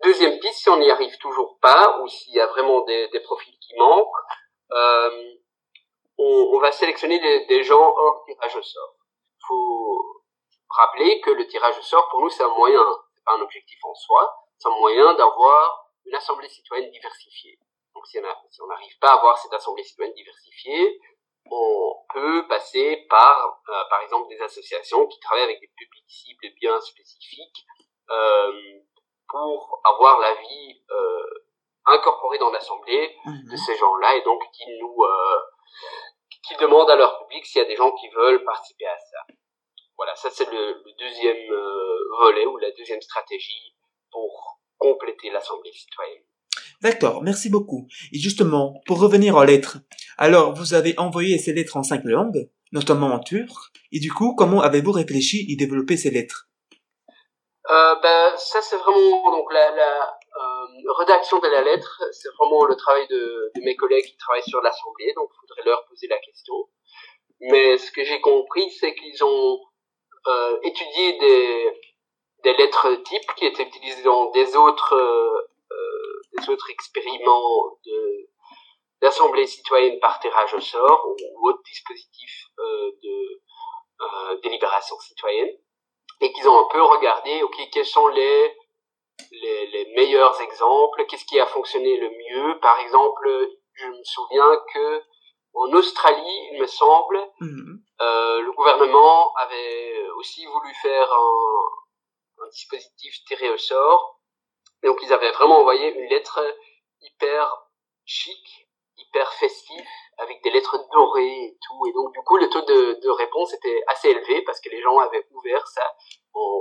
Deuxième 0.01 0.39
piste, 0.39 0.61
si 0.61 0.69
on 0.69 0.77
n'y 0.77 0.89
arrive 0.89 1.17
toujours 1.17 1.57
pas 1.61 1.99
ou 2.01 2.07
s'il 2.07 2.33
y 2.33 2.39
a 2.39 2.47
vraiment 2.47 2.81
des, 2.85 3.09
des 3.09 3.19
profils 3.19 3.57
qui 3.59 3.75
manquent, 3.77 4.07
euh, 4.71 5.33
on, 6.19 6.49
on, 6.53 6.59
va 6.59 6.71
sélectionner 6.71 7.19
des, 7.19 7.45
des, 7.45 7.63
gens 7.63 7.81
hors 7.81 8.23
tirage 8.25 8.55
au 8.55 8.61
sort. 8.61 8.95
Faut 9.47 10.23
rappeler 10.69 11.19
que 11.21 11.31
le 11.31 11.47
tirage 11.47 11.77
au 11.79 11.81
sort 11.81 12.07
pour 12.09 12.21
nous 12.21 12.29
c'est 12.29 12.43
un 12.43 12.55
moyen, 12.55 12.85
c'est 13.15 13.23
pas 13.25 13.33
un 13.33 13.41
objectif 13.41 13.79
en 13.83 13.95
soi, 13.95 14.35
c'est 14.57 14.67
un 14.67 14.77
moyen 14.77 15.13
d'avoir 15.15 15.85
une 16.05 16.15
assemblée 16.15 16.49
citoyenne 16.49 16.91
diversifiée. 16.91 17.57
Donc 17.95 18.05
si 18.05 18.19
on 18.19 18.67
n'arrive 18.67 18.99
pas 18.99 19.09
à 19.09 19.17
avoir 19.17 19.37
cette 19.37 19.53
assemblée 19.53 19.83
citoyenne 19.83 20.13
diversifiée, 20.13 20.99
on 21.51 21.95
peut 22.13 22.47
passer 22.47 23.05
par, 23.09 23.61
euh, 23.69 23.83
par 23.89 24.01
exemple, 24.01 24.29
des 24.29 24.39
associations 24.41 25.07
qui 25.07 25.19
travaillent 25.19 25.45
avec 25.45 25.59
des 25.59 25.71
publics 25.75 26.09
cibles 26.09 26.53
bien 26.59 26.79
spécifiques 26.81 27.65
euh, 28.09 28.81
pour 29.27 29.81
avoir 29.83 30.19
l'avis 30.19 30.81
euh, 30.91 31.45
incorporé 31.85 32.37
dans 32.37 32.51
l'assemblée 32.51 33.15
de 33.25 33.51
mhm. 33.51 33.57
ces 33.57 33.75
gens-là 33.77 34.15
et 34.15 34.21
donc 34.23 34.41
qui 34.51 34.65
nous 34.79 35.03
euh, 35.03 35.39
qui 36.47 36.55
demandent 36.61 36.89
à 36.89 36.95
leur 36.95 37.19
public 37.19 37.45
s'il 37.45 37.61
y 37.61 37.65
a 37.65 37.67
des 37.67 37.75
gens 37.75 37.91
qui 37.91 38.07
veulent 38.09 38.43
participer 38.43 38.85
à 38.85 38.97
ça. 38.97 39.33
Voilà, 39.97 40.15
ça 40.15 40.29
c'est 40.31 40.49
le, 40.49 40.81
le, 40.85 40.91
deuxième 40.97 41.51
euh, 41.51 41.97
volet 42.21 42.45
ou 42.45 42.57
la 42.57 42.71
deuxième 42.71 43.01
stratégie 43.01 43.75
pour 44.11 44.59
compléter 44.77 45.29
l'assemblée 45.29 45.73
citoyenne. 45.73 46.23
D'accord, 46.81 47.21
merci 47.21 47.49
beaucoup. 47.49 47.87
Et 48.13 48.19
justement, 48.19 48.81
pour 48.85 48.99
revenir 48.99 49.35
aux 49.35 49.43
lettres, 49.43 49.79
alors 50.17 50.53
vous 50.53 50.73
avez 50.73 50.97
envoyé 50.97 51.37
ces 51.37 51.53
lettres 51.53 51.75
en 51.75 51.83
cinq 51.83 52.01
langues, 52.05 52.49
notamment 52.71 53.07
en 53.07 53.19
turc, 53.19 53.73
et 53.91 53.99
du 53.99 54.11
coup, 54.11 54.35
comment 54.35 54.61
avez-vous 54.61 54.93
réfléchi 54.93 55.45
et 55.49 55.55
développé 55.57 55.97
ces 55.97 56.11
lettres? 56.11 56.47
Euh, 57.69 57.95
ben, 58.01 58.31
ça 58.37 58.61
c'est 58.61 58.77
vraiment 58.77 59.31
donc 59.31 59.51
la, 59.53 59.75
la 59.75 60.18
euh, 60.39 60.93
rédaction 60.97 61.39
de 61.39 61.47
la 61.47 61.61
lettre, 61.61 62.01
c'est 62.11 62.29
vraiment 62.37 62.63
le 62.63 62.75
travail 62.75 63.07
de, 63.07 63.51
de, 63.55 63.61
mes 63.61 63.75
collègues 63.75 64.05
qui 64.05 64.17
travaillent 64.17 64.47
sur 64.47 64.61
l'assemblée, 64.61 65.11
donc 65.13 65.29
il 65.33 65.39
faudrait 65.41 65.63
leur 65.65 65.85
poser 65.87 66.07
la 66.07 66.17
question. 66.19 66.55
Mais 67.41 67.77
ce 67.77 67.91
que 67.91 68.03
j'ai 68.03 68.21
compris, 68.21 68.71
c'est 68.71 68.95
qu'ils 68.95 69.23
ont 69.23 69.59
euh, 70.27 70.59
étudié 70.63 71.17
des, 71.19 71.71
des 72.43 72.53
lettres 72.53 72.95
types 73.03 73.35
qui 73.35 73.47
étaient 73.47 73.63
utilisées 73.63 74.03
dans 74.03 74.31
des 74.31 74.55
autres 74.55 74.95
euh, 74.95 75.45
des 76.37 76.49
autres 76.49 76.69
expériments 76.69 77.77
de, 77.85 78.29
d'assemblées 79.01 79.47
citoyennes 79.47 79.99
par 79.99 80.19
tirage 80.19 80.53
au 80.53 80.61
sort 80.61 81.05
ou, 81.07 81.49
autre 81.49 81.61
dispositif 81.65 82.45
de 82.57 83.41
délibération 84.43 84.97
citoyenne 84.99 85.49
et 86.21 86.31
qu'ils 86.31 86.47
ont 86.47 86.65
un 86.65 86.67
peu 86.71 86.81
regardé, 86.81 87.41
ok, 87.43 87.55
quels 87.71 87.85
sont 87.85 88.07
les, 88.07 88.55
les, 89.31 89.67
les 89.67 89.93
meilleurs 89.95 90.39
exemples, 90.41 91.05
qu'est-ce 91.07 91.25
qui 91.25 91.39
a 91.39 91.45
fonctionné 91.45 91.97
le 91.97 92.09
mieux? 92.09 92.59
Par 92.59 92.79
exemple, 92.79 93.29
je 93.73 93.87
me 93.87 94.03
souviens 94.03 94.57
que 94.73 95.01
en 95.53 95.73
Australie, 95.73 96.47
il 96.51 96.61
me 96.61 96.67
semble, 96.67 97.19
mhm. 97.39 97.81
euh, 98.01 98.41
le 98.41 98.51
gouvernement 98.53 99.33
avait 99.35 100.09
aussi 100.17 100.45
voulu 100.45 100.73
faire 100.81 101.11
un, 101.11 102.45
un 102.45 102.47
dispositif 102.49 103.13
tiré 103.25 103.49
au 103.49 103.57
sort. 103.57 104.19
donc, 104.83 104.99
ils 105.01 105.11
avaient 105.11 105.31
vraiment 105.31 105.59
envoyé 105.59 105.93
une 105.93 106.09
lettre 106.09 106.39
hyper 107.01 107.69
chic, 108.05 108.68
hyper 109.09 109.31
festif, 109.33 109.85
avec 110.17 110.41
des 110.43 110.51
lettres 110.51 110.77
dorées 110.91 111.45
et 111.45 111.57
tout. 111.65 111.87
Et 111.87 111.93
donc, 111.93 112.11
du 112.13 112.19
coup, 112.21 112.37
le 112.37 112.49
taux 112.49 112.61
de, 112.61 112.99
de 113.01 113.09
réponse 113.09 113.53
était 113.53 113.83
assez 113.87 114.09
élevé 114.09 114.41
parce 114.43 114.59
que 114.61 114.69
les 114.69 114.81
gens 114.81 114.97
avaient 114.99 115.25
ouvert 115.31 115.67
ça, 115.67 115.83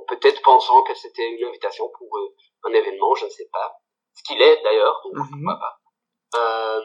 peut-être 0.09 0.43
pensant 0.43 0.83
que 0.83 0.95
c'était 0.95 1.31
une 1.31 1.45
invitation 1.45 1.89
pour 1.97 2.09
euh, 2.19 2.35
un 2.65 2.73
événement, 2.73 3.15
je 3.15 3.27
ne 3.27 3.31
sais 3.31 3.49
pas. 3.53 3.77
Ce 4.15 4.23
qu'il 4.25 4.41
est 4.43 4.63
d'ailleurs, 4.63 5.01
donc 5.05 5.31
mhm. 5.31 5.47
pas. 5.47 5.79
Euh, 6.37 6.81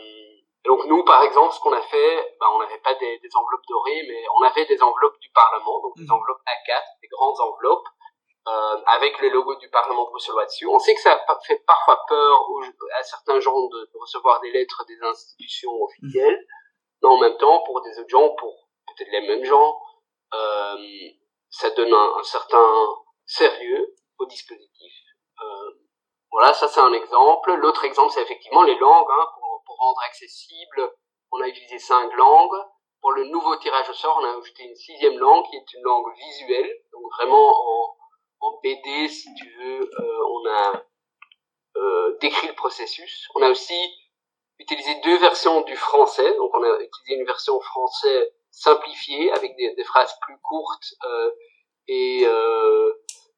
donc 0.65 0.86
nous, 0.86 1.03
par 1.03 1.24
exemple, 1.24 1.53
ce 1.53 1.60
qu'on 1.60 1.74
a 1.74 1.82
fait, 1.82 2.38
ben, 2.39 2.48
on 2.53 2.60
n'avait 2.60 2.79
pas 2.79 2.93
des, 2.96 3.17
des, 3.20 3.29
enveloppes 3.36 3.65
dorées, 3.67 4.03
mais 4.08 4.24
on 4.38 4.46
avait 4.46 4.65
des 4.65 4.82
enveloppes 4.82 5.20
du 5.20 5.29
Parlement, 5.32 5.82
donc 5.82 5.96
des 5.98 6.03
mhm. 6.03 6.12
enveloppes 6.12 6.41
A4, 6.46 6.82
des 7.01 7.08
grandes 7.08 7.39
enveloppes, 7.39 7.88
euh, 8.45 8.75
avec 8.88 9.19
le 9.19 9.29
logo 9.29 9.55
du 9.55 9.69
Parlement 9.69 10.03
bruxellois 10.05 10.45
dessus. 10.45 10.67
On 10.67 10.79
sait 10.79 10.93
que 10.93 11.01
ça 11.01 11.17
fait 11.45 11.63
parfois 11.65 12.03
peur 12.07 12.45
à 13.00 13.03
certains 13.03 13.39
gens 13.39 13.67
de, 13.67 13.89
recevoir 14.00 14.41
des 14.41 14.51
lettres 14.51 14.83
des 14.85 15.01
institutions 15.01 15.71
officielles, 15.81 16.45
mais 17.01 17.09
en 17.09 17.17
même 17.17 17.38
temps, 17.38 17.63
pour 17.65 17.81
des 17.81 17.97
autres 18.00 18.09
gens, 18.09 18.29
pour 18.35 18.67
peut-être 18.88 19.12
les 19.12 19.27
mêmes 19.27 19.45
gens, 19.45 19.79
euh, 20.33 20.77
ça 21.50 21.69
donne 21.69 21.93
un, 21.93 22.17
un, 22.17 22.23
certain 22.23 22.67
sérieux 23.25 23.95
au 24.19 24.25
dispositif. 24.25 24.93
Euh, 25.41 25.69
voilà, 26.29 26.53
ça 26.53 26.67
c'est 26.67 26.81
un 26.81 26.91
exemple. 26.91 27.53
L'autre 27.53 27.85
exemple, 27.85 28.12
c'est 28.12 28.23
effectivement 28.23 28.63
les 28.63 28.75
langues. 28.75 29.09
Hein, 29.09 29.27
pour, 29.35 29.63
pour 29.65 29.77
rendre 29.77 30.01
accessible, 30.03 30.91
on 31.31 31.39
a 31.41 31.47
utilisé 31.47 31.79
cinq 31.79 32.13
langues. 32.15 32.59
Pour 33.00 33.12
le 33.12 33.25
nouveau 33.25 33.55
tirage 33.57 33.89
au 33.89 33.93
sort, 33.93 34.17
on 34.21 34.25
a 34.25 34.38
ajouté 34.38 34.63
une 34.63 34.75
sixième 34.75 35.17
langue 35.17 35.45
qui 35.50 35.57
est 35.57 35.73
une 35.73 35.83
langue 35.83 36.13
visuelle, 36.15 36.71
donc 36.91 37.03
vraiment 37.17 37.50
en, 37.50 37.95
en 38.43 38.59
BD, 38.62 39.07
si 39.07 39.33
tu 39.35 39.50
veux, 39.57 39.89
euh, 40.00 40.25
on 40.29 40.50
a 40.50 40.85
euh, 41.77 42.17
décrit 42.19 42.47
le 42.47 42.53
processus. 42.53 43.27
On 43.35 43.41
a 43.41 43.50
aussi 43.50 43.79
utilisé 44.59 44.95
deux 45.03 45.17
versions 45.17 45.62
du 45.62 45.75
français, 45.75 46.35
donc 46.35 46.51
on 46.53 46.63
a 46.63 46.81
utilisé 46.81 47.19
une 47.19 47.25
version 47.25 47.59
français 47.59 48.33
simplifiée 48.51 49.31
avec 49.31 49.55
des, 49.55 49.73
des 49.75 49.83
phrases 49.83 50.13
plus 50.21 50.38
courtes 50.41 50.93
euh, 51.05 51.31
et 51.88 52.23
euh, 52.25 52.93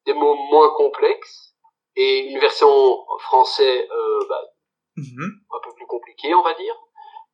des 0.06 0.14
mots 0.14 0.36
moins 0.36 0.74
complexes 0.76 1.56
et 1.96 2.20
une 2.30 2.40
version 2.40 3.06
français 3.20 3.88
euh, 3.90 4.26
bah, 4.28 4.42
mhm. 4.98 5.32
un 5.52 5.60
peu 5.64 5.74
plus 5.76 5.88
compliquée, 5.88 6.34
on 6.36 6.44
va 6.44 6.54
dire. 6.54 6.76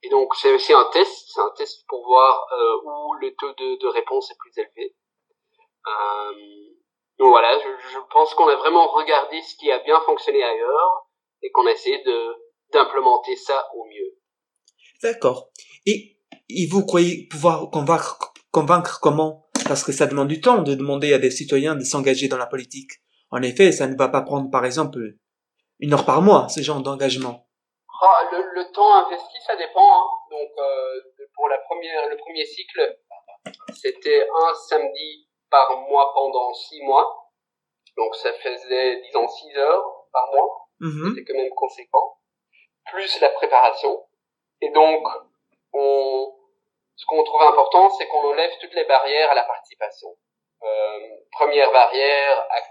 Et 0.03 0.09
donc 0.09 0.35
c'est 0.35 0.53
aussi 0.53 0.73
un 0.73 0.85
test, 0.85 1.29
c'est 1.33 1.41
un 1.41 1.51
test 1.51 1.85
pour 1.87 2.03
voir 2.05 2.47
euh, 2.53 2.81
où 2.83 3.13
le 3.15 3.35
taux 3.35 3.53
de, 3.53 3.79
de, 3.79 3.87
réponse 3.87 4.31
est 4.31 4.37
plus 4.37 4.57
élevé. 4.57 4.95
Euh, 5.87 6.70
donc 7.21 7.29
voilà, 7.29 7.53
je, 7.59 7.93
je 7.93 7.99
pense 8.11 8.33
qu'on 8.33 8.47
a 8.47 8.55
vraiment 8.55 8.87
regardé 8.87 9.39
ce 9.43 9.55
qui 9.55 9.71
a 9.71 9.77
bien 9.77 9.99
fonctionné 10.07 10.41
ailleurs 10.43 11.07
et 11.43 11.51
qu'on 11.51 11.67
a 11.67 11.71
essayé 11.71 12.01
de 12.03 12.17
d'implémenter 12.73 13.35
ça 13.35 13.69
au 13.75 13.85
mieux. 13.85 14.17
D'accord. 15.03 15.51
Et, 15.85 16.17
et 16.49 16.65
vous 16.67 16.83
croyez 16.83 17.27
pouvoir 17.29 17.69
convaincre, 17.69 18.33
convaincre 18.51 18.99
comment? 18.99 19.45
Parce 19.67 19.83
que 19.83 19.91
ça 19.91 20.07
demande 20.07 20.29
du 20.29 20.41
temps 20.41 20.63
de 20.63 20.73
demander 20.73 21.13
à 21.13 21.19
des 21.19 21.29
citoyens 21.29 21.75
de 21.75 21.83
s'engager 21.83 22.27
dans 22.27 22.39
la 22.39 22.47
politique. 22.47 22.89
En 23.29 23.43
effet, 23.43 23.71
ça 23.71 23.85
ne 23.85 23.95
va 23.95 24.07
pas 24.07 24.21
prendre, 24.21 24.49
par 24.49 24.65
exemple, 24.65 24.97
une 25.79 25.93
heure 25.93 26.05
par 26.05 26.23
mois, 26.23 26.49
ce 26.49 26.61
genre 26.61 26.81
d'engagement. 26.81 27.47
Ah, 28.01 28.29
le, 28.31 28.43
le, 28.55 28.71
temps 28.73 28.95
investi, 28.95 29.37
ça 29.45 29.55
dépend. 29.55 29.93
Hein. 29.93 30.07
Donc, 30.31 30.49
euh, 30.57 31.25
pour 31.35 31.49
la 31.49 31.59
première, 31.69 32.09
le 32.09 32.17
premier 32.17 32.45
cycle, 32.45 32.97
c'était 33.75 34.23
un 34.23 34.53
samedi 34.55 35.27
par 35.51 35.77
mois 35.77 36.12
pendant 36.13 36.53
six 36.53 36.81
mois. 36.81 37.29
Donc, 37.98 38.15
ça 38.15 38.34
faisait, 38.34 39.01
disons, 39.01 39.27
six 39.27 39.55
heures 39.58 40.08
par 40.12 40.27
mois. 40.31 40.67
Mm-hmm. 40.79 41.10
C'était 41.10 41.31
quand 41.31 41.38
même 41.38 41.53
conséquent. 41.53 42.17
Plus 42.89 43.20
la 43.20 43.29
préparation. 43.29 44.08
Et 44.62 44.70
donc, 44.70 45.05
on, 45.74 46.34
ce 46.96 47.05
qu'on 47.05 47.24
trouve 47.24 47.43
important, 47.43 47.89
c'est 47.91 48.08
qu'on 48.08 48.29
enlève 48.29 48.51
toutes 48.60 48.74
les 48.74 48.86
barrières 48.86 49.29
à 49.31 49.36
la 49.36 49.43
participation. 49.43 50.10
Euh, 50.63 51.00
première 51.31 51.72
barrière 51.72 52.48
à 52.50 52.62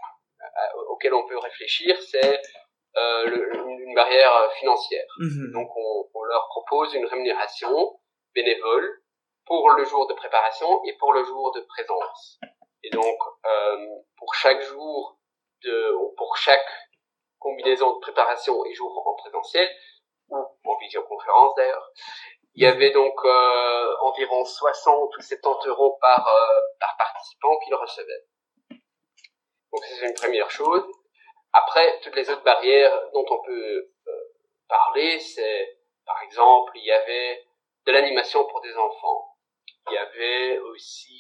auquel 0.89 1.15
on 1.15 1.27
peut 1.27 1.39
réfléchir, 1.39 1.97
c'est 2.03 2.41
euh, 2.97 3.53
une 3.87 3.95
barrière 3.95 4.51
financière. 4.59 5.07
Mhm. 5.19 5.53
Donc 5.53 5.71
on, 5.77 6.09
on, 6.15 6.23
leur 6.25 6.49
propose 6.49 6.95
une 6.95 7.07
rémunération 7.07 7.99
bénévole 8.35 9.03
pour 9.47 9.71
le 9.71 9.85
jour 9.85 10.07
de 10.07 10.15
préparation 10.15 10.83
et 10.85 10.97
pour 10.99 11.13
le 11.13 11.25
jour 11.25 11.53
de 11.53 11.61
présence. 11.61 12.41
Et 12.83 12.91
donc 12.91 13.19
euh, 13.47 13.87
pour 14.17 14.35
chaque 14.35 14.63
jour 14.63 15.19
de, 15.63 16.15
pour 16.17 16.37
chaque 16.37 16.67
combinaison 17.39 17.95
de 17.95 18.01
préparation 18.01 18.65
et 18.65 18.75
jour 18.75 19.07
en 19.07 19.15
présentiel 19.15 19.69
ou 20.29 20.37
en 20.37 20.79
visioconférence 20.79 21.55
d'ailleurs, 21.57 21.91
il 22.55 22.65
y 22.65 22.67
avait 22.67 22.91
donc 22.91 23.15
euh, 23.25 23.97
environ 24.03 24.45
60 24.45 25.17
ou 25.17 25.21
70 25.21 25.69
euros 25.69 25.99
par, 26.01 26.27
euh, 26.27 26.61
par 26.79 26.97
participant 26.97 27.59
qu'ils 27.59 27.75
recevaient. 27.75 28.27
Donc 28.71 29.85
c'est 29.85 30.07
une 30.07 30.15
première 30.15 30.51
chose. 30.51 30.85
Après, 31.53 32.01
toutes 32.01 32.17
les 32.17 32.29
autres 32.31 32.43
barrières 32.43 32.93
dont 33.13 33.25
on 33.31 33.43
peut 33.43 33.93
euh, 34.09 34.13
parler, 34.69 35.19
c'est 35.21 35.79
par 36.05 36.23
exemple, 36.23 36.73
il 36.75 36.85
y 36.85 36.93
avait 36.93 37.47
de 37.87 37.93
l'animation 37.93 38.45
pour 38.47 38.61
des 38.61 38.77
enfants. 38.77 39.37
Il 39.89 39.95
y 39.95 39.99
avait 39.99 40.59
aussi 40.59 41.20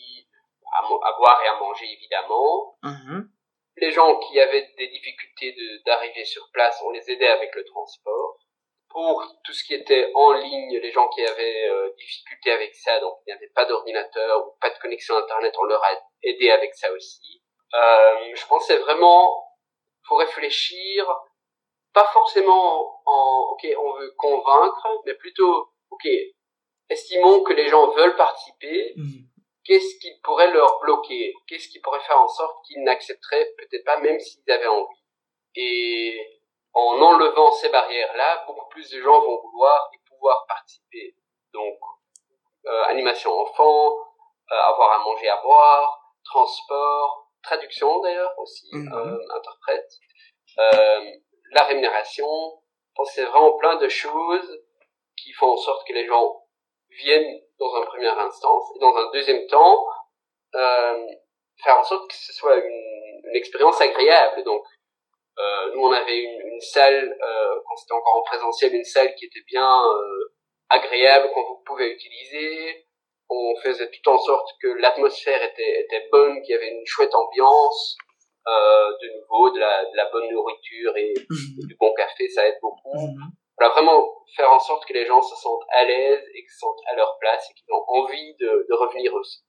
à, 1.02 1.12
boire 1.18 1.42
et 1.44 1.48
à 1.48 1.58
manger 1.58 1.86
évidemment. 1.92 2.76
Mm-hmm. 2.82 3.28
Les 3.76 3.92
gens 3.92 4.18
qui 4.18 4.38
avaient 4.38 4.68
des 4.76 4.88
difficultés 4.88 5.56
d'arriver 5.86 6.24
sur 6.24 6.50
place, 6.52 6.80
on 6.84 6.90
les 6.90 7.10
aidait 7.10 7.28
avec 7.28 7.54
le 7.54 7.64
transport. 7.64 8.38
Pour 8.88 9.24
tout 9.44 9.52
ce 9.52 9.62
qui 9.64 9.74
était 9.74 10.10
en 10.14 10.32
ligne, 10.32 10.78
les 10.78 10.90
gens 10.90 11.08
qui 11.08 11.24
avaient 11.24 11.68
euh, 11.68 11.92
difficulté 11.96 12.50
avec 12.50 12.74
ça, 12.74 12.98
donc 12.98 13.18
il 13.24 13.30
n'y 13.30 13.36
avait 13.36 13.52
pas 13.54 13.64
d'ordinateur 13.64 14.46
ou 14.46 14.56
pas 14.60 14.70
de 14.70 14.78
connexion 14.80 15.16
internet, 15.16 15.54
on 15.58 15.64
leur 15.64 15.82
a 15.82 15.90
aidé 16.24 16.50
avec 16.50 16.74
ça 16.74 16.90
aussi. 16.92 17.40
Euh, 17.72 18.34
je 18.34 18.44
c'est 18.66 18.78
vraiment, 18.78 19.46
faut 20.08 20.16
réfléchir, 20.16 21.06
pas 21.92 22.06
forcément 22.12 23.00
en, 23.06 23.48
ok, 23.52 23.66
on 23.78 23.92
veut 23.94 24.12
convaincre, 24.16 24.88
mais 25.06 25.14
plutôt, 25.14 25.72
ok, 25.90 26.08
estimons 26.88 27.42
que 27.42 27.52
les 27.52 27.68
gens 27.68 27.90
veulent 27.92 28.16
participer, 28.16 28.94
mhm. 28.96 29.29
Qu'est-ce 29.70 30.00
qui 30.00 30.10
pourrait 30.24 30.50
leur 30.50 30.80
bloquer? 30.80 31.32
Qu'est-ce 31.46 31.68
qui 31.68 31.78
pourrait 31.78 32.00
faire 32.00 32.20
en 32.20 32.26
sorte 32.26 32.64
qu'ils 32.66 32.82
n'accepteraient 32.82 33.54
peut-être 33.56 33.84
pas, 33.84 33.98
même 33.98 34.18
s'ils 34.18 34.50
avaient 34.50 34.66
envie? 34.66 34.98
Et 35.54 36.40
en 36.72 37.00
enlevant 37.00 37.52
ces 37.52 37.68
barrières-là, 37.68 38.44
beaucoup 38.48 38.68
plus 38.70 38.90
de 38.90 39.00
gens 39.00 39.20
vont 39.20 39.40
vouloir 39.42 39.88
et 39.94 39.98
pouvoir 40.08 40.44
participer. 40.48 41.14
Donc, 41.52 41.78
euh, 42.66 42.82
animation 42.88 43.30
enfant, 43.30 43.96
euh, 44.50 44.56
avoir 44.56 45.00
à 45.00 45.04
manger, 45.04 45.28
à 45.28 45.40
boire, 45.40 46.00
transport, 46.24 47.30
traduction 47.40 48.00
d'ailleurs 48.00 48.34
aussi, 48.38 48.68
mhm. 48.72 48.92
euh, 48.92 49.18
interprète, 49.36 49.88
la 51.52 51.64
rémunération. 51.64 52.26
Je 52.26 52.92
pense 52.96 53.08
que 53.10 53.14
c'est 53.14 53.24
vraiment 53.24 53.56
plein 53.56 53.76
de 53.76 53.88
choses 53.88 54.62
qui 55.16 55.32
font 55.32 55.52
en 55.52 55.56
sorte 55.56 55.86
que 55.86 55.92
les 55.92 56.06
gens 56.06 56.39
viennent 57.02 57.40
dans 57.58 57.74
un 57.76 57.86
premier 57.86 58.08
instance 58.08 58.64
et 58.76 58.78
dans 58.78 58.94
un 58.94 59.10
deuxième 59.12 59.46
temps 59.46 59.86
euh, 60.54 61.06
faire 61.62 61.78
en 61.78 61.84
sorte 61.84 62.08
que 62.10 62.16
ce 62.16 62.32
soit 62.32 62.56
une, 62.56 63.20
une 63.24 63.36
expérience 63.36 63.80
agréable. 63.80 64.42
Donc 64.44 64.64
euh, 65.38 65.74
nous 65.74 65.80
on 65.80 65.92
avait 65.92 66.18
une, 66.18 66.40
une 66.52 66.60
salle 66.60 67.16
euh, 67.22 67.60
quand 67.66 67.76
c'était 67.76 67.94
encore 67.94 68.16
en 68.16 68.22
présentiel, 68.22 68.74
une 68.74 68.84
salle 68.84 69.14
qui 69.14 69.26
était 69.26 69.44
bien 69.46 69.82
euh, 69.84 70.34
agréable 70.68 71.30
qu'on 71.32 71.62
pouvait 71.64 71.90
utiliser 71.90 72.86
on 73.30 73.54
faisait 73.62 73.88
tout 73.90 74.10
en 74.10 74.18
sorte 74.18 74.48
que 74.60 74.68
l'atmosphère 74.68 75.42
était, 75.42 75.82
était 75.82 76.08
bonne, 76.10 76.42
qu'il 76.42 76.50
y 76.50 76.58
avait 76.58 76.72
une 76.72 76.84
chouette 76.84 77.14
ambiance, 77.14 77.96
euh, 78.46 78.90
de 79.00 79.20
nouveau, 79.20 79.50
de 79.50 79.60
la, 79.60 79.84
de 79.84 79.96
la 79.96 80.10
bonne 80.10 80.28
nourriture 80.30 80.96
et, 80.96 81.14
mhm. 81.16 81.66
du 81.68 81.76
bon 81.78 81.94
café, 81.94 82.28
ça 82.28 82.46
aide 82.48 82.58
beaucoup. 82.60 83.14
Va 83.58 83.68
vraiment 83.70 84.02
faire 84.36 84.50
en 84.50 84.60
sorte 84.60 84.86
que 84.86 84.92
les 84.92 85.06
gens 85.06 85.20
se 85.20 85.34
sentent 85.36 85.66
à 85.70 85.84
l'aise 85.84 86.22
et 86.34 86.40
qu'ils 86.40 86.50
se 86.50 86.58
sentent 86.60 86.82
à 86.90 86.96
leur 86.96 87.16
place 87.20 87.44
et 87.50 87.54
qu'ils 87.54 87.72
ont 87.72 87.84
envie 87.88 88.34
de, 88.40 88.66
de 88.68 88.74
revenir 88.74 89.12
aussi. 89.14 89.40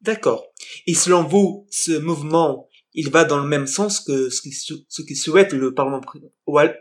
D'accord. 0.00 0.44
Et 0.86 0.94
selon 0.94 1.22
vous, 1.22 1.66
ce 1.70 1.98
mouvement, 1.98 2.68
il 2.94 3.10
va 3.10 3.24
dans 3.24 3.38
le 3.38 3.46
même 3.46 3.66
sens 3.66 4.00
que 4.00 4.30
ce 4.30 4.42
qui, 4.42 4.50
ce 4.52 5.02
qui 5.02 5.14
souhaite 5.14 5.52
le 5.52 5.74
Parlement 5.74 6.00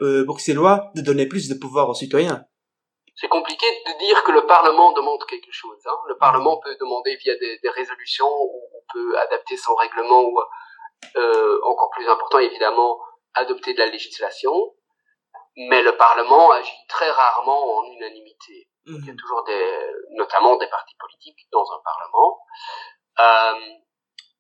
euh, 0.01 0.24
bruxellois 0.25 0.91
de 0.96 1.01
donner 1.01 1.27
plus 1.27 1.50
de 1.50 1.56
pouvoir 1.56 1.89
aux 1.89 1.94
citoyens? 1.94 2.46
C'est 3.15 3.27
compliqué 3.27 3.65
de 3.86 4.00
dire 4.00 4.24
que 4.24 4.32
le 4.32 4.46
Parlement 4.48 4.94
demande 4.94 5.24
quelque 5.25 5.51
chose. 5.51 5.82
Hein. 5.86 5.98
Le 6.08 6.18
Parlement 6.18 6.60
peut 6.63 6.75
demander 6.79 7.18
via 7.18 7.36
des, 7.36 7.60
des 7.60 7.70
résolutions, 7.70 8.32
ou 8.32 8.62
on 8.74 8.94
peut 8.94 9.18
adapter 9.20 9.58
son 9.58 9.75
règlement, 9.75 10.24
ou 10.24 10.39
euh, 11.18 11.60
encore 11.65 11.89
plus 11.91 12.08
important 12.08 12.39
évidemment, 12.39 12.98
adopter 13.34 13.74
de 13.74 13.79
la 13.79 13.88
législation. 13.88 14.53
Mais 15.58 15.82
le 15.82 15.96
Parlement 15.98 16.51
agit 16.51 16.86
très 16.88 17.10
rarement 17.12 17.77
en 17.77 17.84
unanimité. 17.86 18.70
Il 18.86 19.06
y 19.06 19.10
a 19.10 19.13
mhm. 19.13 19.20
toujours 19.20 19.44
des, 19.44 19.91
notamment 20.12 20.56
des 20.56 20.68
partis 20.68 20.96
politiques 21.00 21.48
dans 21.51 21.65
un 21.72 21.79
Parlement. 21.84 22.39
Euh, 23.20 23.75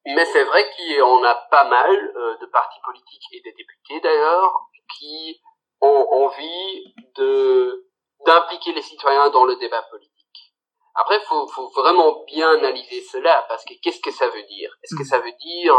mais 0.05 0.25
c'est 0.25 0.43
vrai 0.43 0.69
qu'on 0.75 1.23
a 1.23 1.35
pas 1.51 1.65
mal 1.65 1.91
euh, 2.15 2.37
de 2.37 2.45
partis 2.47 2.79
politiques 2.83 3.25
et 3.33 3.41
des 3.41 3.51
députés 3.51 3.99
d'ailleurs 3.99 4.69
qui 4.97 5.41
ont 5.81 6.07
envie 6.11 6.93
de 7.15 7.85
d'impliquer 8.25 8.73
les 8.73 8.81
citoyens 8.81 9.29
dans 9.29 9.45
le 9.45 9.55
débat 9.55 9.81
politique. 9.83 10.53
Après, 10.95 11.19
faut, 11.21 11.47
faut, 11.47 11.69
vraiment 11.69 12.23
bien 12.25 12.49
analyser 12.51 13.01
cela, 13.01 13.45
parce 13.47 13.63
que 13.63 13.73
qu'est-ce 13.81 14.01
que 14.01 14.11
ça 14.11 14.27
veut 14.27 14.43
dire? 14.43 14.75
Est-ce 14.83 14.95
que 14.95 15.03
mm. 15.03 15.05
ça 15.05 15.19
veut 15.19 15.31
dire 15.39 15.73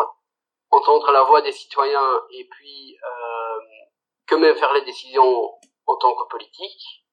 entendre 0.71 1.11
la 1.11 1.23
voix 1.25 1.43
des 1.43 1.53
citoyens 1.53 2.21
et 2.31 2.49
puis 2.51 2.97
euh, 3.05 3.40
que 4.31 4.37
même 4.37 4.57
faire 4.57 4.73
les 4.73 4.85
décisions 4.85 5.51
en 5.87 5.97
tant 5.97 6.15
que 6.15 6.29
politique 6.31 7.05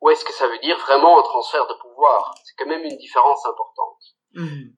Ou 0.00 0.10
est-ce 0.10 0.24
que 0.24 0.32
ça 0.32 0.48
veut 0.48 0.58
dire 0.58 0.78
vraiment 0.78 1.18
un 1.18 1.22
transfert 1.22 1.66
de 1.66 1.74
pouvoir? 1.74 2.34
C'est 2.44 2.54
quand 2.58 2.68
même 2.68 2.84
une 2.84 2.96
différence 2.96 3.44
importante. 3.46 4.02
Mm. 4.32 4.70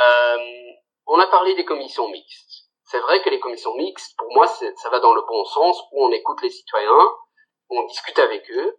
Euh, 0.00 0.72
on 1.06 1.18
a 1.20 1.26
parlé 1.26 1.54
des 1.54 1.64
commissions 1.64 2.08
mixtes. 2.08 2.70
C'est 2.84 3.00
vrai 3.00 3.22
que 3.22 3.30
les 3.30 3.40
commissions 3.40 3.74
mixtes, 3.74 4.16
pour 4.16 4.32
moi, 4.32 4.46
ça 4.46 4.90
va 4.90 5.00
dans 5.00 5.14
le 5.14 5.22
bon 5.22 5.44
sens, 5.44 5.80
où 5.92 6.04
on 6.04 6.12
écoute 6.12 6.42
les 6.42 6.50
citoyens, 6.50 7.08
on 7.70 7.86
discute 7.86 8.18
avec 8.18 8.50
eux, 8.50 8.76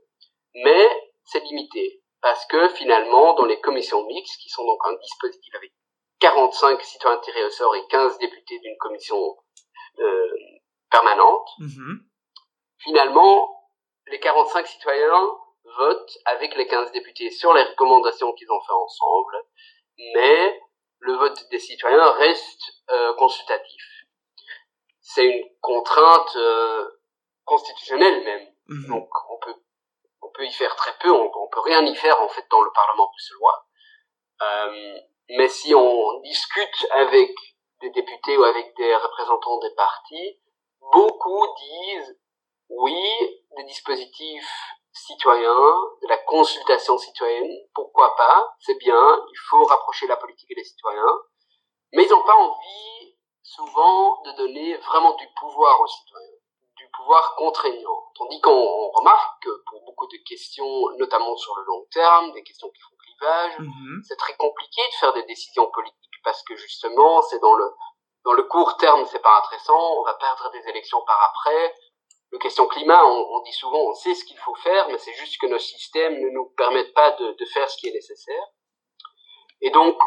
mais 0.53 0.89
c'est 1.25 1.43
limité 1.43 2.01
parce 2.21 2.45
que 2.47 2.69
finalement, 2.69 3.33
dans 3.35 3.45
les 3.45 3.59
commissions 3.61 4.05
mixtes, 4.07 4.39
qui 4.41 4.49
sont 4.49 4.65
donc 4.65 4.79
un 4.85 4.95
dispositif 4.95 5.53
avec 5.55 5.71
45 6.19 6.81
citoyens 6.81 7.19
tirés 7.19 7.45
au 7.45 7.49
sort 7.49 7.75
et 7.75 7.85
15 7.87 8.17
députés 8.17 8.59
d'une 8.59 8.77
commission 8.79 9.37
euh, 9.99 10.33
permanente, 10.89 11.47
mhm. 11.59 12.05
Finalement, 12.85 13.67
les 14.07 14.19
45 14.19 14.67
citoyens 14.67 15.27
votent 15.77 16.17
avec 16.25 16.55
les 16.55 16.67
15 16.67 16.91
députés 16.91 17.31
sur 17.31 17.53
les 17.53 17.63
recommandations 17.63 18.31
qu'ils 18.33 18.51
ont 18.51 18.61
fait 18.61 18.73
ensemble, 18.73 19.35
mais 20.13 20.61
le 20.99 21.13
vote 21.13 21.49
des 21.49 21.59
citoyens 21.59 22.11
reste 22.11 22.61
euh, 22.91 23.13
consultatif. 23.15 23.83
C'est 25.01 25.25
une 25.25 25.49
contrainte 25.61 26.35
euh, 26.35 26.89
constitutionnelle 27.43 28.23
même. 28.23 28.47
Mhm. 28.67 28.87
Donc 28.87 29.09
on 29.29 29.37
peut 29.39 29.55
on 30.21 30.29
peut 30.29 30.45
y 30.45 30.51
faire 30.51 30.75
très 30.75 30.97
peu, 30.99 31.11
on, 31.11 31.31
on, 31.35 31.47
peut 31.49 31.61
rien 31.61 31.85
y 31.85 31.95
faire 31.95 32.19
en 32.19 32.27
fait 32.29 32.45
dans 32.49 32.61
le 32.61 32.71
Parlement 32.73 33.07
bruxellois. 33.07 33.65
Euh, 34.41 34.99
mais 35.29 35.47
si 35.47 35.73
on 35.73 36.19
discute 36.21 36.87
avec 36.91 37.31
des 37.81 37.89
députés 37.91 38.37
ou 38.37 38.43
avec 38.43 38.75
des 38.75 38.95
représentants 38.95 39.59
des 39.59 39.73
partis, 39.75 40.39
beaucoup 40.93 41.47
disent 41.57 42.19
oui, 42.69 43.43
des 43.57 43.63
dispositifs 43.63 44.49
citoyens, 44.91 45.75
de 46.01 46.07
la 46.07 46.17
consultation 46.19 46.97
citoyenne, 46.97 47.51
pourquoi 47.73 48.15
pas, 48.15 48.55
c'est 48.59 48.77
bien, 48.77 49.25
il 49.29 49.37
faut 49.49 49.63
rapprocher 49.65 50.07
la 50.07 50.15
politique 50.17 50.49
et 50.51 50.55
les 50.55 50.63
citoyens, 50.63 51.19
mais 51.93 52.05
ils 52.05 52.09
n'ont 52.09 52.23
pas 52.23 52.35
envie 52.35 53.17
souvent 53.43 54.21
de 54.23 54.31
donner 54.37 54.77
vraiment 54.77 55.13
du 55.15 55.27
pouvoir 55.39 55.79
aux 55.81 55.87
citoyens 55.87 56.35
pouvoir 56.95 57.35
contraignant. 57.35 58.03
Tandis 58.15 58.41
qu'on 58.41 58.91
remarque 58.91 59.43
que 59.43 59.49
pour 59.67 59.83
beaucoup 59.85 60.07
de 60.07 60.17
questions, 60.27 60.89
notamment 60.97 61.35
sur 61.35 61.55
le 61.57 61.63
long 61.63 61.85
terme, 61.91 62.31
des 62.33 62.43
questions 62.43 62.69
qui 62.69 62.81
font 62.81 62.95
clivage, 62.97 63.59
mhm. 63.59 64.01
c'est 64.07 64.17
très 64.17 64.35
compliqué 64.35 64.81
de 64.91 64.95
faire 64.95 65.13
des 65.13 65.23
décisions 65.23 65.69
politiques 65.71 66.21
parce 66.23 66.41
que 66.43 66.55
justement, 66.55 67.21
c'est 67.23 67.39
dans 67.39 67.53
le 67.53 67.65
dans 68.23 68.33
le 68.33 68.43
court 68.43 68.77
terme, 68.77 69.05
c'est 69.05 69.21
pas 69.21 69.37
intéressant. 69.37 69.99
On 69.99 70.03
va 70.03 70.15
perdre 70.15 70.49
des 70.51 70.67
élections 70.67 70.99
par 71.05 71.31
après. 71.31 71.75
Le 72.35 72.39
question 72.39 72.67
climat, 72.67 73.01
on, 73.05 73.39
dit 73.43 73.53
souvent, 73.53 73.79
on 73.79 73.93
sait 73.93 74.13
ce 74.13 74.25
qu'il 74.25 74.37
faut 74.37 74.55
faire, 74.55 74.89
mais 74.89 74.97
c'est 74.97 75.13
juste 75.13 75.39
que 75.39 75.47
nos 75.47 75.57
systèmes 75.57 76.19
ne 76.19 76.29
nous 76.31 76.49
permettent 76.57 76.93
pas 76.93 77.11
de, 77.11 77.31
de 77.31 77.45
faire 77.45 77.69
ce 77.69 77.77
qui 77.77 77.87
est 77.87 77.93
nécessaire. 77.93 78.43
Et 79.61 79.69
donc, 79.69 79.97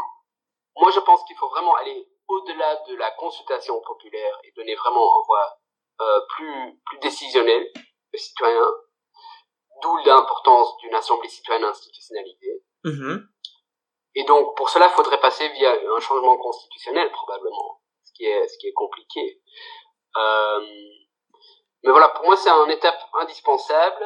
moi, 0.77 0.91
je 0.91 1.01
pense 1.01 1.25
qu'il 1.25 1.37
faut 1.37 1.49
vraiment 1.49 1.75
aller 1.77 2.07
au-delà 2.29 2.83
de 2.87 2.97
la 2.97 3.13
consultation 3.13 3.81
populaire 3.81 4.39
et 4.45 4.53
donner 4.53 4.75
vraiment 4.75 5.19
un 5.19 5.23
voix 5.27 5.59
euh, 6.03 6.21
plus, 6.37 6.79
plus 6.85 6.99
décisionnel, 6.99 7.67
le 8.13 8.19
citoyen, 8.19 8.67
d'où 9.81 9.97
l'importance 10.05 10.77
d'une 10.83 10.95
assemblée 10.95 11.31
citoyenne 11.31 11.65
institutionnalisée. 11.65 12.63
Mm-hmm. 12.85 13.27
Et 14.17 14.25
donc, 14.25 14.55
pour 14.55 14.69
cela, 14.69 14.89
il 14.89 14.93
faudrait 14.93 15.21
passer 15.21 15.49
via 15.49 15.73
un 15.97 16.01
changement 16.01 16.37
constitutionnel, 16.37 17.11
probablement, 17.11 17.81
ce 18.05 18.13
qui 18.13 18.27
est, 18.27 18.49
ce 18.49 18.59
qui 18.59 18.69
est 18.69 18.75
compliqué. 18.75 19.41
Euh, 20.15 20.98
mais 21.85 21.91
voilà, 21.91 22.09
pour 22.09 22.25
moi, 22.25 22.37
c'est 22.37 22.51
une 22.51 22.71
étape 22.71 22.99
indispensable. 23.15 24.05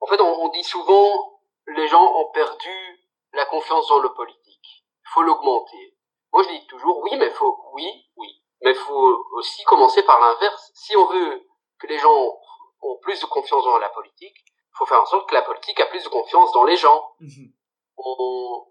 En 0.00 0.06
fait, 0.06 0.20
on, 0.20 0.44
on, 0.44 0.48
dit 0.48 0.64
souvent, 0.64 1.40
les 1.66 1.88
gens 1.88 2.04
ont 2.04 2.30
perdu 2.32 3.08
la 3.32 3.46
confiance 3.46 3.88
dans 3.88 3.98
le 3.98 4.12
politique. 4.12 4.84
Il 5.02 5.08
faut 5.12 5.22
l'augmenter. 5.22 5.96
Moi, 6.32 6.42
je 6.42 6.48
dis 6.48 6.66
toujours, 6.66 7.02
oui, 7.02 7.16
mais 7.16 7.30
faut, 7.30 7.58
oui, 7.72 8.06
oui. 8.16 8.28
Mais 8.62 8.70
il 8.70 8.76
faut 8.76 9.24
aussi 9.32 9.64
commencer 9.64 10.02
par 10.02 10.20
l'inverse. 10.20 10.70
Si 10.74 10.96
on 10.96 11.06
veut 11.06 11.46
que 11.78 11.86
les 11.86 11.98
gens 11.98 12.38
ont 12.82 12.96
plus 12.98 13.20
de 13.20 13.26
confiance 13.26 13.64
dans 13.64 13.78
la 13.78 13.88
politique, 13.90 14.36
il 14.36 14.76
faut 14.76 14.86
faire 14.86 15.00
en 15.00 15.06
sorte 15.06 15.28
que 15.28 15.34
la 15.34 15.42
politique 15.42 15.80
a 15.80 15.86
plus 15.86 16.02
de 16.02 16.08
confiance 16.08 16.52
dans 16.52 16.64
les 16.64 16.76
gens. 16.76 17.14
Mhm. 17.20 17.52
On 17.98 18.66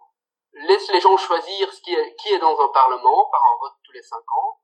laisse 0.54 0.92
les 0.92 1.02
gens 1.02 1.18
choisir 1.18 1.74
ce 1.74 1.82
qui 1.82 1.94
est, 1.94 2.16
qui 2.18 2.34
est 2.34 2.40
dans 2.40 2.60
un 2.60 2.68
parlement 2.70 3.30
par 3.32 3.42
un 3.44 3.58
vote 3.60 3.74
tous 3.84 3.92
les 3.92 4.04
cinq 4.04 4.24
ans. 4.38 4.60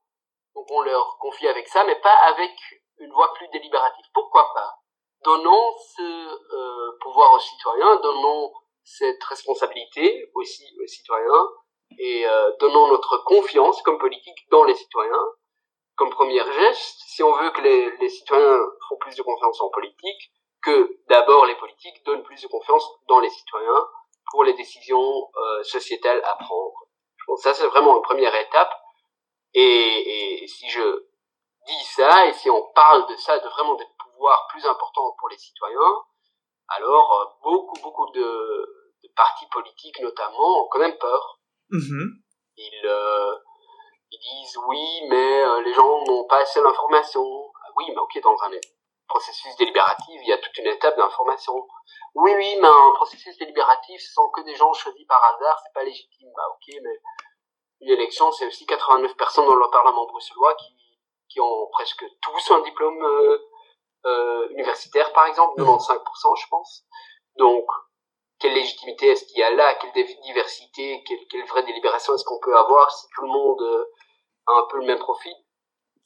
Donc 0.54 0.66
on 0.70 0.82
leur 0.82 1.18
confie 1.18 1.48
avec 1.48 1.68
ça, 1.68 1.84
mais 1.84 1.96
pas 1.96 2.14
avec 2.26 2.52
une 3.02 3.12
voix 3.12 3.32
plus 3.34 3.48
délibérative. 3.48 4.04
Pourquoi 4.14 4.52
pas? 4.54 4.74
Donnons 5.24 5.76
ce 5.96 6.02
euh, 6.02 6.98
pouvoir 7.00 7.32
aux 7.32 7.38
citoyens, 7.38 7.96
donnons 7.96 8.52
cette 8.84 9.22
responsabilité 9.24 10.30
aussi 10.34 10.64
aux 10.82 10.86
citoyens, 10.86 11.48
et 11.98 12.26
euh, 12.26 12.52
donnons 12.58 12.88
notre 12.88 13.18
confiance 13.24 13.80
comme 13.82 13.98
politique 13.98 14.48
dans 14.50 14.64
les 14.64 14.74
citoyens 14.74 15.26
comme 15.96 16.10
premier 16.10 16.38
geste, 16.38 17.00
si 17.06 17.22
on 17.22 17.32
veut 17.32 17.50
que 17.50 17.60
les, 17.60 17.96
les 17.98 18.08
citoyens 18.08 18.58
font 18.88 18.96
plus 18.96 19.14
de 19.14 19.22
confiance 19.22 19.60
en 19.60 19.68
politique, 19.68 20.32
que 20.62 20.98
d'abord 21.08 21.46
les 21.46 21.56
politiques 21.56 22.04
donnent 22.04 22.22
plus 22.22 22.40
de 22.40 22.48
confiance 22.48 22.88
dans 23.08 23.20
les 23.20 23.30
citoyens 23.30 23.86
pour 24.30 24.44
les 24.44 24.54
décisions 24.54 25.30
euh, 25.36 25.62
sociétales 25.62 26.22
à 26.24 26.36
prendre. 26.36 26.74
Je 27.16 27.24
pense 27.26 27.42
que 27.42 27.50
ça 27.50 27.54
c'est 27.54 27.66
vraiment 27.66 27.96
une 27.96 28.02
première 28.02 28.34
étape. 28.34 28.72
Et, 29.54 30.42
et, 30.42 30.46
si 30.48 30.68
je 30.70 31.06
dis 31.66 31.84
ça 31.84 32.26
et 32.26 32.32
si 32.32 32.50
on 32.50 32.72
parle 32.74 33.06
de 33.08 33.16
ça, 33.16 33.38
de 33.38 33.48
vraiment 33.48 33.74
des 33.74 33.86
pouvoirs 33.98 34.46
plus 34.50 34.64
importants 34.66 35.14
pour 35.18 35.28
les 35.28 35.38
citoyens, 35.38 36.02
alors 36.68 37.12
euh, 37.12 37.24
beaucoup 37.42 37.80
beaucoup 37.82 38.10
de, 38.12 38.20
de 38.22 39.08
partis 39.16 39.46
politiques 39.48 40.00
notamment 40.00 40.64
ont 40.64 40.68
quand 40.70 40.78
même 40.78 40.98
peur 40.98 41.38
Mhm. 41.72 42.20
Ils, 42.56 42.86
euh, 42.86 43.34
ils 44.10 44.18
disent 44.20 44.58
oui, 44.68 45.02
mais 45.08 45.42
euh, 45.42 45.62
les 45.62 45.72
gens 45.72 46.04
n'ont 46.04 46.26
pas 46.26 46.38
assez 46.38 46.60
d'informations. 46.62 47.50
Ah 47.64 47.70
oui, 47.76 47.86
mais 47.88 47.98
ok, 47.98 48.20
dans 48.22 48.36
un 48.42 48.50
processus 49.08 49.56
délibératif, 49.56 50.20
il 50.22 50.28
y 50.28 50.32
a 50.32 50.38
toute 50.38 50.56
une 50.58 50.66
étape 50.66 50.96
d'information. 50.98 51.54
Oui, 52.14 52.32
oui, 52.36 52.56
mais 52.60 52.68
un 52.68 52.92
processus 52.94 53.36
délibératif, 53.38 54.00
ce 54.02 54.12
sont 54.12 54.28
que 54.30 54.42
des 54.42 54.54
gens 54.54 54.72
choisis 54.74 55.06
par 55.06 55.22
hasard, 55.24 55.58
c'est 55.64 55.72
pas 55.72 55.82
légitime. 55.82 56.28
Bah 56.36 56.42
ok, 56.50 56.76
mais 56.82 57.00
une 57.80 57.90
élection, 57.90 58.30
c'est 58.32 58.46
aussi 58.46 58.66
89 58.66 59.16
personnes 59.16 59.46
dans 59.46 59.54
le 59.54 59.70
Parlement 59.70 60.06
bruxellois 60.06 60.54
qui, 60.54 60.76
qui 61.32 61.40
ont 61.40 61.68
presque 61.72 62.04
tous 62.20 62.50
un 62.50 62.60
diplôme 62.60 63.02
euh, 63.04 63.38
euh 64.06 64.48
universitaire, 64.50 65.12
par 65.12 65.26
exemple, 65.26 65.60
95%, 65.60 65.70
mhm. 65.70 66.36
je 66.36 66.46
pense. 66.50 66.84
Donc, 67.36 67.64
quelle 68.38 68.54
légitimité 68.54 69.06
est-ce 69.08 69.24
qu'il 69.24 69.38
y 69.38 69.42
a 69.42 69.50
là, 69.54 69.74
quelle 69.76 69.92
diversité, 70.22 71.02
quelle, 71.06 71.26
quelle 71.28 71.46
vraie 71.46 71.62
délibération 71.62 72.14
est-ce 72.14 72.24
qu'on 72.24 72.40
peut 72.40 72.56
avoir 72.56 72.90
si 72.90 73.06
tout 73.14 73.22
le 73.22 73.28
monde 73.28 73.62
euh, 73.62 73.84
a 74.46 74.52
un 74.52 74.66
peu 74.70 74.78
le 74.78 74.86
même 74.86 74.98
profil? 74.98 75.34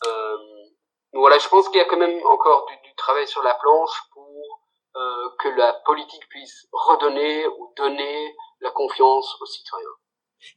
Euh, 0.07 0.37
voilà, 1.15 1.39
je 1.39 1.49
pense 1.49 1.69
qu'il 1.69 1.79
y 1.79 1.81
a 1.81 1.87
quand 1.87 1.97
même 1.97 2.25
encore 2.27 2.67
du, 2.67 2.77
du 2.83 2.95
travail 2.95 3.27
sur 3.27 3.43
la 3.43 3.55
planche 3.55 4.03
pour 4.13 4.63
euh, 4.97 5.29
que 5.41 5.49
la 5.49 5.73
politique 5.85 6.27
puisse 6.29 6.67
redonner 6.73 7.47
ou 7.47 7.73
donner 7.77 8.35
la 8.61 8.71
confiance 8.71 9.37
aux 9.41 9.47
citoyens. 9.47 9.97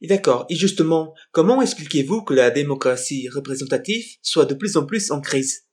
D'accord. 0.02 0.46
Et 0.48 0.54
justement, 0.54 1.14
comment 1.32 1.60
expliquez-vous 1.60 2.24
que 2.24 2.34
la 2.34 2.50
démocratie 2.50 3.28
représentative 3.28 4.04
soit 4.22 4.44
de 4.44 4.54
plus 4.54 4.76
en 4.76 4.86
plus 4.86 5.10
en 5.10 5.20
crise? 5.20 5.66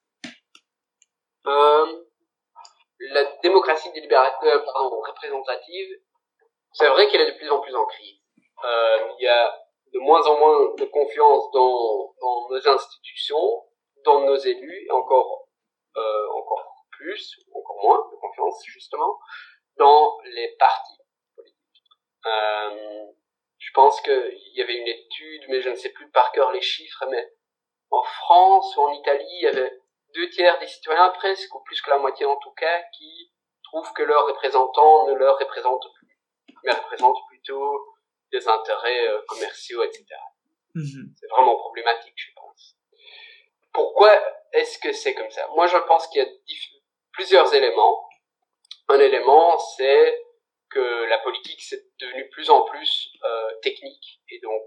Euh, 1.45 1.85
la 2.99 3.23
démocratie 3.41 3.91
délibérative, 3.93 4.61
pardon, 4.65 4.99
représentative, 5.07 5.87
c'est 6.73 6.89
vrai 6.89 7.07
qu'elle 7.07 7.21
est 7.21 7.31
de 7.31 7.37
plus 7.37 7.49
en 7.49 7.59
plus 7.59 7.75
en 7.75 7.85
crise. 7.85 8.19
Euh, 8.65 8.97
il 9.19 9.23
y 9.23 9.27
a 9.27 9.53
de 9.93 9.99
moins 9.99 10.25
en 10.27 10.37
moins 10.37 10.75
de 10.77 10.85
confiance 10.85 11.51
dans, 11.53 12.13
nos 12.49 12.67
institutions, 12.67 13.63
dans 14.03 14.25
nos 14.25 14.35
élus, 14.35 14.85
et 14.87 14.91
encore, 14.91 15.47
euh, 15.95 16.27
encore 16.35 16.85
plus, 16.91 17.37
encore 17.53 17.77
moins 17.81 18.09
de 18.11 18.17
confiance 18.17 18.61
justement, 18.65 19.17
dans 19.77 20.17
les 20.25 20.55
partis 20.59 20.97
politiques. 21.35 21.83
Je 23.67 23.73
pense 23.73 23.99
qu'il 23.99 24.53
y 24.53 24.61
avait 24.61 24.77
une 24.77 24.87
étude, 24.87 25.43
mais 25.49 25.61
je 25.61 25.69
ne 25.69 25.75
sais 25.75 25.89
plus 25.89 26.09
par 26.11 26.31
cœur 26.31 26.53
les 26.53 26.61
chiffres, 26.61 27.05
mais 27.11 27.33
en 27.91 28.01
France 28.01 28.77
ou 28.77 28.81
en 28.83 28.93
Italie, 28.93 29.27
il 29.29 29.41
y 29.41 29.47
avait 29.47 29.77
deux 30.15 30.29
tiers 30.29 30.57
des 30.59 30.67
citoyens 30.67 31.09
presque, 31.09 31.53
ou 31.53 31.61
plus 31.63 31.81
que 31.81 31.89
la 31.89 31.97
moitié 31.97 32.25
en 32.25 32.37
tout 32.37 32.51
cas, 32.51 32.81
qui 32.97 33.29
trouvent 33.63 33.91
que 33.91 34.03
leurs 34.03 34.25
représentants 34.25 35.07
ne 35.07 35.15
leur 35.15 35.37
représentent 35.37 35.85
plus, 35.99 36.17
mais 36.63 36.71
représentent 36.71 37.19
plutôt 37.27 37.85
des 38.31 38.47
intérêts 38.47 39.09
euh, 39.09 39.21
commerciaux, 39.27 39.83
etc. 39.83 40.05
Mhm. 40.73 41.13
C'est 41.19 41.27
vraiment 41.27 41.57
problématique, 41.57 42.15
je 42.15 42.31
pense. 42.35 42.77
Pourquoi 43.73 44.11
est-ce 44.53 44.79
que 44.79 44.93
c'est 44.93 45.13
comme 45.13 45.29
ça? 45.29 45.45
Moi, 45.55 45.67
je 45.67 45.77
pense 45.79 46.07
qu'il 46.07 46.23
y 46.23 46.25
a 46.25 46.29
plusieurs 47.11 47.53
éléments. 47.53 48.07
Un 48.87 48.99
élément, 48.99 49.57
c'est 49.57 50.26
que 50.77 51.05
la 51.09 51.17
politique 51.19 51.61
c'est 51.61 51.83
devenu 51.99 52.29
plus 52.29 52.49
en 52.49 52.61
plus 52.63 53.09
euh, 53.23 53.51
technique 53.61 54.21
et 54.29 54.39
donc 54.39 54.61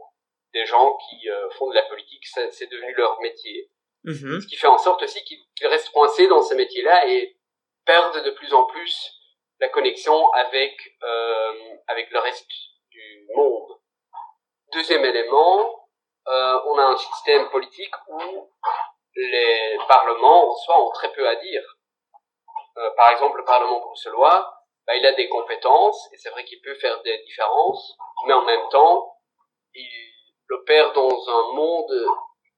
des 0.53 0.67
gens 0.67 0.97
qui 0.97 1.31
euh, 1.31 1.49
font 1.51 1.71
de 1.71 1.75
la 1.77 1.83
politique, 1.83 2.27
c'est 2.27 2.71
devenu 2.71 2.93
leur 2.95 3.21
métier. 3.21 3.71
Mhm. 4.03 4.41
Ce 4.41 4.47
qui 4.49 4.57
fait 4.57 4.67
en 4.67 4.79
sorte 4.79 5.03
aussi 5.05 5.23
qu'ils 5.23 5.67
restent 5.69 5.91
coincés 5.91 6.27
dans 6.27 6.43
ce 6.43 6.55
métier-là 6.55 7.07
et 7.07 7.37
perdent 7.85 8.25
de 8.25 8.31
plus 8.31 8.53
en 8.53 8.65
plus 8.65 9.13
la 9.61 9.69
connexion 9.69 10.29
avec 10.33 10.75
euh, 11.05 11.77
avec 11.87 12.11
le 12.11 12.19
reste 12.19 12.51
du 12.91 13.29
monde. 13.37 13.79
Deuxième 14.73 15.05
élément, 15.05 15.89
on 16.27 16.79
a 16.79 16.85
un 16.85 16.97
système 16.97 17.49
politique 17.51 17.95
où 18.09 18.51
les 19.17 19.79
parlements 19.89 20.51
en 20.51 20.55
soi 20.55 20.85
ont 20.85 20.91
très 20.93 21.13
peu 21.13 21.29
à 21.29 21.37
dire. 21.37 21.63
Par 22.97 23.11
exemple, 23.11 23.39
le 23.39 23.45
Parlement 23.45 23.81
bruxellois, 23.81 24.60
bah, 24.87 24.97
il 24.97 25.07
a 25.07 25.13
des 25.13 25.29
compétences 25.29 26.09
et 26.13 26.17
c'est 26.17 26.31
vrai 26.31 26.45
qu'il 26.45 26.61
peut 26.63 26.75
faire 26.77 27.03
des 27.03 27.19
différences, 27.25 27.97
mais 28.27 28.33
en 28.33 28.45
même 28.45 28.69
temps, 28.71 29.17
il 29.75 29.89
opère 30.51 30.93
dans 30.93 31.29
un 31.29 31.53
monde 31.55 32.07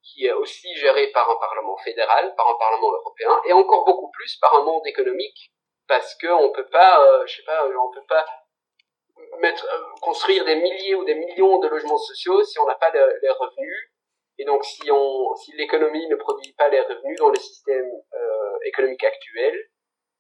qui 0.03 0.27
est 0.27 0.33
aussi 0.33 0.75
géré 0.77 1.09
par 1.09 1.31
un 1.31 1.37
Parlement 1.37 1.77
fédéral, 1.79 2.35
par 2.37 2.49
un 2.49 2.59
Parlement 2.59 2.93
européen, 2.93 3.41
et 3.47 3.53
encore 3.53 3.85
beaucoup 3.85 4.11
plus 4.11 4.37
par 4.41 4.55
un 4.55 4.65
monde 4.65 4.87
économique, 4.87 5.53
parce 5.87 6.15
qu'on 6.17 6.51
peut 6.51 6.69
pas, 6.69 7.07
euh, 7.07 7.27
je 7.27 7.37
sais 7.37 7.45
pas, 7.45 7.67
on 7.67 7.91
peut 7.93 8.07
pas 8.09 8.27
mettre, 9.39 9.65
euh, 9.65 9.85
construire 10.01 10.45
des 10.45 10.57
milliers 10.57 10.95
ou 10.95 11.05
des 11.05 11.15
millions 11.15 11.59
de 11.59 11.69
logements 11.69 11.99
sociaux 11.99 12.43
si 12.43 12.59
on 12.59 12.67
n'a 12.67 12.75
pas 12.75 12.91
les 12.91 13.31
revenus, 13.31 13.93
et 14.39 14.45
donc 14.45 14.65
si 14.65 14.91
on, 14.91 15.35
si 15.37 15.53
l'économie 15.53 16.09
ne 16.09 16.17
produit 16.17 16.53
pas 16.55 16.69
les 16.69 16.81
revenus 16.81 17.19
dans 17.19 17.29
le 17.29 17.39
système 17.39 17.91
euh, 18.15 18.59
économique 18.65 19.05
actuel, 19.05 19.55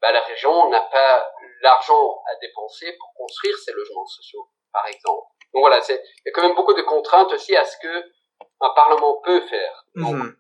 bah, 0.03 0.11
la 0.11 0.21
région 0.23 0.69
n'a 0.69 0.81
pas 0.81 1.33
l'argent 1.61 2.23
à 2.27 2.35
dépenser 2.41 2.93
pour 2.99 3.15
construire 3.15 3.57
ces 3.57 3.73
logements 3.73 4.05
sociaux, 4.05 4.49
par 4.73 4.87
exemple. 4.89 5.29
Donc 5.55 5.63
voilà, 5.63 5.81
c'est 5.81 5.95
il 5.95 6.23
y 6.27 6.29
a 6.29 6.33
quand 6.33 6.43
même 6.43 6.57
beaucoup 6.57 6.75
de 6.75 6.83
contraintes 6.83 7.33
aussi 7.33 7.57
à 7.57 7.65
ce 7.65 7.77
que 7.79 8.13
un 8.61 8.71
parlement 8.71 9.21
peut 9.21 9.41
faire. 9.47 9.85
Donc, 9.95 10.15
mhm. 10.15 10.37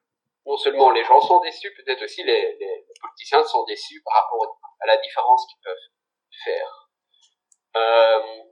non 0.46 0.56
seulement 0.56 0.90
les 0.90 1.04
gens 1.04 1.20
sont 1.20 1.40
déçus, 1.40 1.72
peut-être 1.74 2.02
aussi 2.02 2.24
les, 2.24 2.56
les, 2.58 2.84
politiciens 3.00 3.44
sont 3.44 3.64
déçus 3.64 4.02
par 4.04 4.14
rapport 4.14 4.58
à 4.80 4.86
la 4.86 4.96
différence 4.96 5.46
qu'ils 5.46 5.62
peuvent 5.62 5.76
faire. 6.44 6.88
Euh, 7.76 8.42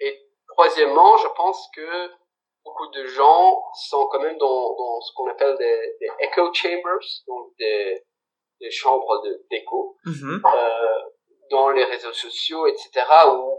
et 0.00 0.26
troisièmement, 0.48 1.18
je 1.18 1.28
pense 1.28 1.68
que 1.74 2.12
beaucoup 2.64 2.88
de 2.88 3.04
gens 3.06 3.62
sont 3.74 4.06
quand 4.06 4.20
même 4.20 4.38
dans, 4.38 4.74
dans 4.74 5.00
ce 5.02 5.12
qu'on 5.14 5.28
appelle 5.28 5.56
des, 5.58 5.96
des, 6.00 6.10
echo 6.20 6.52
chambers, 6.54 7.06
donc 7.26 7.52
des, 7.58 8.04
des 8.62 8.70
chambres 8.70 9.22
d'écho, 9.50 9.96
mhm. 10.06 10.42
euh, 10.44 11.00
dans 11.50 11.70
les 11.70 11.84
réseaux 11.84 12.12
sociaux, 12.12 12.66
etc., 12.66 12.90
où 13.28 13.58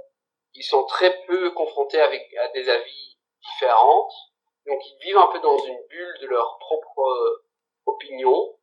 ils 0.56 0.63
sont 0.63 0.86
très 0.86 1.24
peu 1.26 1.52
confrontés 1.52 2.02
avec 2.02 2.34
à 2.36 2.48
des 2.50 2.68
avis 2.70 3.18
différents. 3.42 4.08
Donc 4.66 4.80
ils 4.86 5.06
vivent 5.06 5.18
un 5.18 5.28
peu 5.28 5.39
dans 5.42 5.58
une 5.58 5.80
bulle 5.89 6.18
de 6.22 6.28
leur 6.28 6.58
propre 6.60 7.00
euh, 7.02 7.46
opinion, 7.86 8.56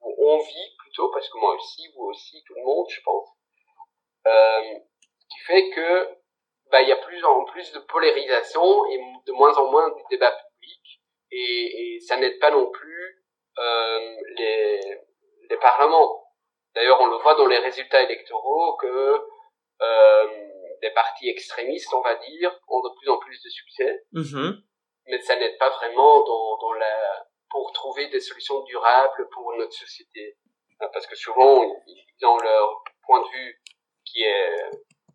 où 0.00 0.30
on 0.30 0.38
vit 0.38 0.76
plutôt, 0.78 1.10
parce 1.12 1.28
que 1.28 1.38
moi 1.38 1.54
aussi, 1.54 1.88
vous 1.96 2.04
aussi, 2.06 2.42
tout 2.46 2.54
le 2.54 2.64
monde, 2.64 2.86
je 2.90 3.00
pense. 3.02 3.28
Euh, 4.26 4.78
qui 5.30 5.38
fait 5.46 5.70
que 5.70 6.08
bah, 6.70 6.82
il 6.82 6.88
y 6.88 6.92
a 6.92 6.96
plus 6.96 7.24
en 7.24 7.44
plus 7.44 7.72
de 7.72 7.78
polarisation 7.78 8.86
et 8.86 8.98
de 9.26 9.32
moins 9.32 9.56
en 9.56 9.70
moins 9.70 9.90
du 9.90 10.02
débat 10.10 10.32
public, 10.32 11.00
et, 11.30 11.94
et 11.94 12.00
ça 12.00 12.16
n'aide 12.16 12.38
pas 12.40 12.50
non 12.50 12.70
plus 12.70 13.24
euh, 13.58 14.16
les, 14.36 14.80
les 15.48 15.56
parlements. 15.56 16.22
D'ailleurs, 16.74 17.00
on 17.00 17.06
le 17.06 17.16
voit 17.18 17.34
dans 17.34 17.46
les 17.46 17.58
résultats 17.58 18.02
électoraux 18.02 18.76
que 18.76 19.20
euh, 19.82 20.26
des 20.82 20.90
partis 20.90 21.28
extrémistes, 21.28 21.92
on 21.94 22.00
va 22.00 22.16
dire, 22.16 22.58
ont 22.68 22.80
de 22.80 22.90
plus 22.98 23.08
en 23.08 23.18
plus 23.18 23.42
de 23.42 23.48
succès. 23.48 24.04
Mhm. 24.12 24.62
Mais 25.06 25.20
ça 25.20 25.36
n'aide 25.36 25.58
pas 25.58 25.70
vraiment 25.70 26.24
dans, 26.24 26.56
dans 26.58 26.72
la, 26.72 27.26
pour 27.50 27.72
trouver 27.72 28.08
des 28.08 28.20
solutions 28.20 28.60
durables 28.62 29.28
pour 29.32 29.54
notre 29.56 29.72
société. 29.72 30.36
Parce 30.92 31.06
que 31.06 31.14
souvent, 31.14 31.62
ils 31.86 32.26
ont 32.26 32.36
leur 32.38 32.82
point 33.06 33.20
de 33.20 33.28
vue 33.28 33.62
qui 34.04 34.22
est 34.22 34.70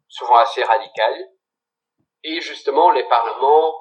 souvent 0.07 0.37
assez 0.37 0.63
radical. 0.63 1.13
Et 2.23 2.41
justement, 2.41 2.91
les 2.91 3.03
parlements 3.07 3.75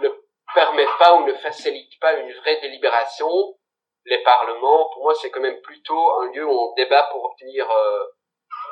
ne 0.00 0.08
permettent 0.54 0.98
pas 0.98 1.14
ou 1.16 1.26
ne 1.26 1.34
facilitent 1.34 1.98
pas 2.00 2.14
une 2.14 2.32
vraie 2.32 2.60
délibération. 2.60 3.28
Les 4.06 4.22
parlements, 4.22 4.88
pour 4.92 5.02
moi, 5.02 5.14
c'est 5.14 5.30
quand 5.30 5.40
même 5.40 5.60
plutôt 5.62 6.20
un 6.20 6.30
lieu 6.32 6.46
où 6.46 6.50
on 6.50 6.74
débat 6.74 7.08
pour 7.10 7.24
obtenir 7.24 7.68
euh, 7.70 8.04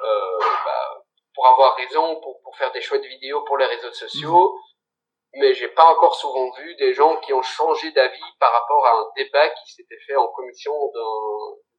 euh, 0.05 0.39
bah, 0.65 1.03
pour 1.35 1.47
avoir 1.49 1.77
raison, 1.77 2.21
pour, 2.21 2.41
pour 2.43 2.57
faire 2.57 2.73
des 2.73 2.81
choix 2.81 2.99
de 2.99 3.07
vidéos 3.07 3.43
pour 3.43 3.59
les 3.59 3.67
réseaux 3.67 3.93
sociaux, 3.93 4.55
mhm. 4.55 5.41
mais 5.41 5.55
j'ai 5.55 5.69
pas 5.69 5.87
encore 5.87 6.15
souvent 6.15 6.51
vu 6.53 6.77
des 6.77 6.95
gens 6.95 7.17
qui 7.17 7.33
ont 7.33 7.43
changé 7.43 7.91
d'avis 7.91 8.33
par 8.39 8.53
rapport 8.53 8.87
à 8.87 8.93
un 8.93 9.07
débat 9.17 9.49
qui 9.51 9.73
s'était 9.73 9.99
fait 10.07 10.17
en 10.17 10.29
commission 10.29 10.73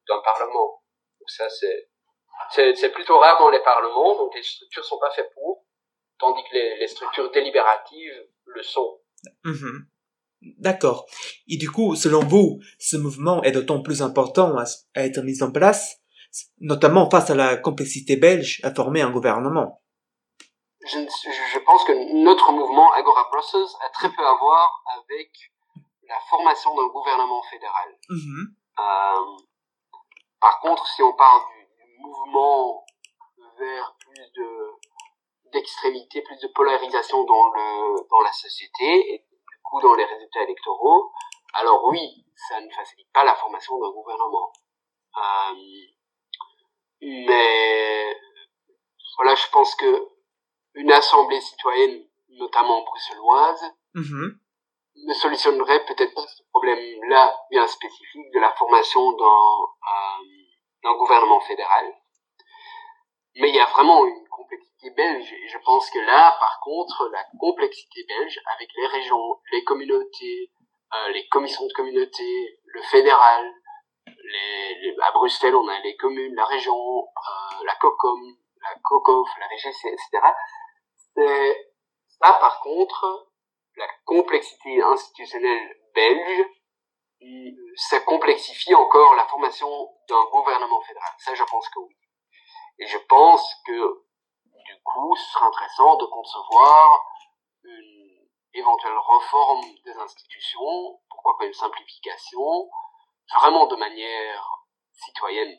d'un 0.08 0.20
parlement. 0.20 0.82
Donc 1.18 1.30
ça 1.30 1.48
c'est 1.48 1.88
c'est 2.50 2.92
plutôt 2.92 3.18
rare 3.18 3.38
dans 3.38 3.48
les 3.48 3.62
parlements, 3.62 4.14
donc 4.16 4.34
les 4.34 4.42
structures 4.42 4.84
sont 4.84 4.98
pas 4.98 5.10
faites 5.10 5.32
pour, 5.32 5.64
tandis 6.18 6.44
que 6.44 6.54
les, 6.54 6.76
les 6.76 6.86
structures 6.86 7.30
délibératives 7.30 8.28
le 8.44 8.62
sont. 8.62 9.00
Mhm. 9.44 9.86
D'accord. 10.58 11.06
Et 11.48 11.56
du 11.56 11.70
coup, 11.70 11.94
selon 11.94 12.20
vous, 12.20 12.60
ce 12.78 12.96
mouvement 12.96 13.42
est 13.42 13.52
d'autant 13.52 13.82
plus 13.82 14.02
important 14.02 14.56
à 14.56 15.04
être 15.04 15.22
mis 15.22 15.42
en 15.42 15.50
place 15.50 16.00
notamment 16.60 17.08
face 17.10 17.30
à 17.30 17.34
la 17.34 17.56
complexité 17.56 18.16
belge 18.16 18.60
à 18.62 18.74
former 18.74 19.02
un 19.02 19.10
gouvernement? 19.10 19.82
Je, 20.84 20.98
je 20.98 21.58
pense 21.60 21.84
que 21.84 22.22
notre 22.22 22.52
mouvement 22.52 22.92
Agora 22.92 23.28
Brussels 23.32 23.76
a 23.84 23.88
très 23.90 24.08
peu 24.08 24.24
à 24.24 24.36
voir 24.36 24.84
avec 24.96 25.30
la 26.08 26.18
formation 26.30 26.74
d'un 26.76 26.86
gouvernement 26.86 27.42
fédéral. 27.50 27.98
Mm-hmm. 28.08 28.46
euh, 28.78 29.42
par 30.40 30.60
contre, 30.60 30.86
si 30.86 31.02
on 31.02 31.12
parle 31.14 31.40
du, 31.40 31.66
mouvement 31.98 32.84
vers 33.58 33.96
plus 33.98 34.30
de 34.36 34.46
d'extrémité, 35.52 36.22
plus 36.22 36.38
de 36.38 36.48
polarisation 36.48 37.24
dans 37.24 37.46
le 37.54 38.08
dans 38.08 38.20
la 38.20 38.32
société 38.32 39.14
et 39.14 39.24
coup 39.70 39.80
dans 39.80 39.94
les 39.94 40.04
résultats 40.04 40.42
électoraux, 40.42 41.12
alors 41.54 41.84
oui, 41.86 42.24
ça 42.48 42.60
ne 42.60 42.70
facilite 42.70 43.10
pas 43.12 43.24
la 43.24 43.34
formation 43.34 43.78
d'un 43.78 43.90
gouvernement. 43.90 44.52
Euh, 45.16 45.54
mais 47.00 48.16
voilà, 49.16 49.34
je 49.34 49.48
pense 49.50 49.74
que 49.74 50.08
une 50.74 50.92
assemblée 50.92 51.40
citoyenne, 51.40 52.04
notamment 52.28 52.82
bruxelloise, 52.82 53.74
mhm. 53.94 54.38
ne 55.06 55.14
solutionnerait 55.14 55.84
peut-être 55.86 56.14
pas 56.14 56.26
ce 56.26 56.42
problème-là 56.50 57.34
bien 57.50 57.66
spécifique 57.66 58.32
de 58.34 58.40
la 58.40 58.52
formation 58.52 59.12
d'un 59.12 60.90
euh, 60.90 60.98
gouvernement 60.98 61.40
fédéral. 61.40 61.94
Mais 63.36 63.48
il 63.48 63.54
y 63.54 63.60
a 63.60 63.66
vraiment 63.66 64.04
une 64.04 64.25
belge 64.90 65.32
et 65.32 65.48
je 65.48 65.58
pense 65.64 65.90
que 65.90 65.98
là, 65.98 66.36
par 66.38 66.60
contre, 66.60 67.08
la 67.12 67.24
complexité 67.38 68.04
belge 68.08 68.40
avec 68.54 68.68
les 68.76 68.86
régions, 68.86 69.40
les 69.52 69.64
communautés, 69.64 70.50
euh, 70.94 71.08
les 71.12 71.26
commissions 71.28 71.66
de 71.66 71.72
communauté, 71.72 72.58
le 72.64 72.82
fédéral, 72.82 73.52
à 75.02 75.12
Bruxelles, 75.12 75.54
on 75.54 75.68
a 75.68 75.78
les 75.80 75.96
communes, 75.96 76.34
la 76.34 76.44
région, 76.44 76.74
euh, 76.74 77.64
la 77.64 77.74
COCOM, 77.76 78.36
la 78.62 78.74
COCOF, 78.82 79.28
la 79.38 79.48
VGC, 79.48 79.88
etc. 79.88 80.26
Ça, 81.14 82.32
par 82.40 82.60
contre, 82.60 83.28
la 83.76 83.88
complexité 84.04 84.82
institutionnelle 84.82 85.76
belge, 85.94 86.46
ça 87.76 88.00
complexifie 88.00 88.74
encore 88.74 89.14
la 89.14 89.26
formation 89.26 89.68
d'un 90.08 90.24
gouvernement 90.30 90.80
fédéral. 90.82 91.12
Ça, 91.18 91.34
je 91.34 91.44
pense 91.44 91.68
que 91.68 91.80
oui. 91.80 91.96
Et 92.78 92.86
je 92.86 92.98
pense 92.98 93.54
que, 93.66 94.05
ce 95.16 95.32
serait 95.32 95.44
intéressant 95.44 95.96
de 95.96 96.06
concevoir 96.06 97.04
une 97.64 98.28
éventuelle 98.54 98.96
réforme 98.96 99.62
des 99.84 99.92
institutions, 99.92 101.00
pourquoi 101.10 101.36
pas 101.38 101.46
une 101.46 101.52
simplification, 101.52 102.68
vraiment 103.34 103.66
de 103.66 103.76
manière 103.76 104.66
citoyenne, 104.92 105.58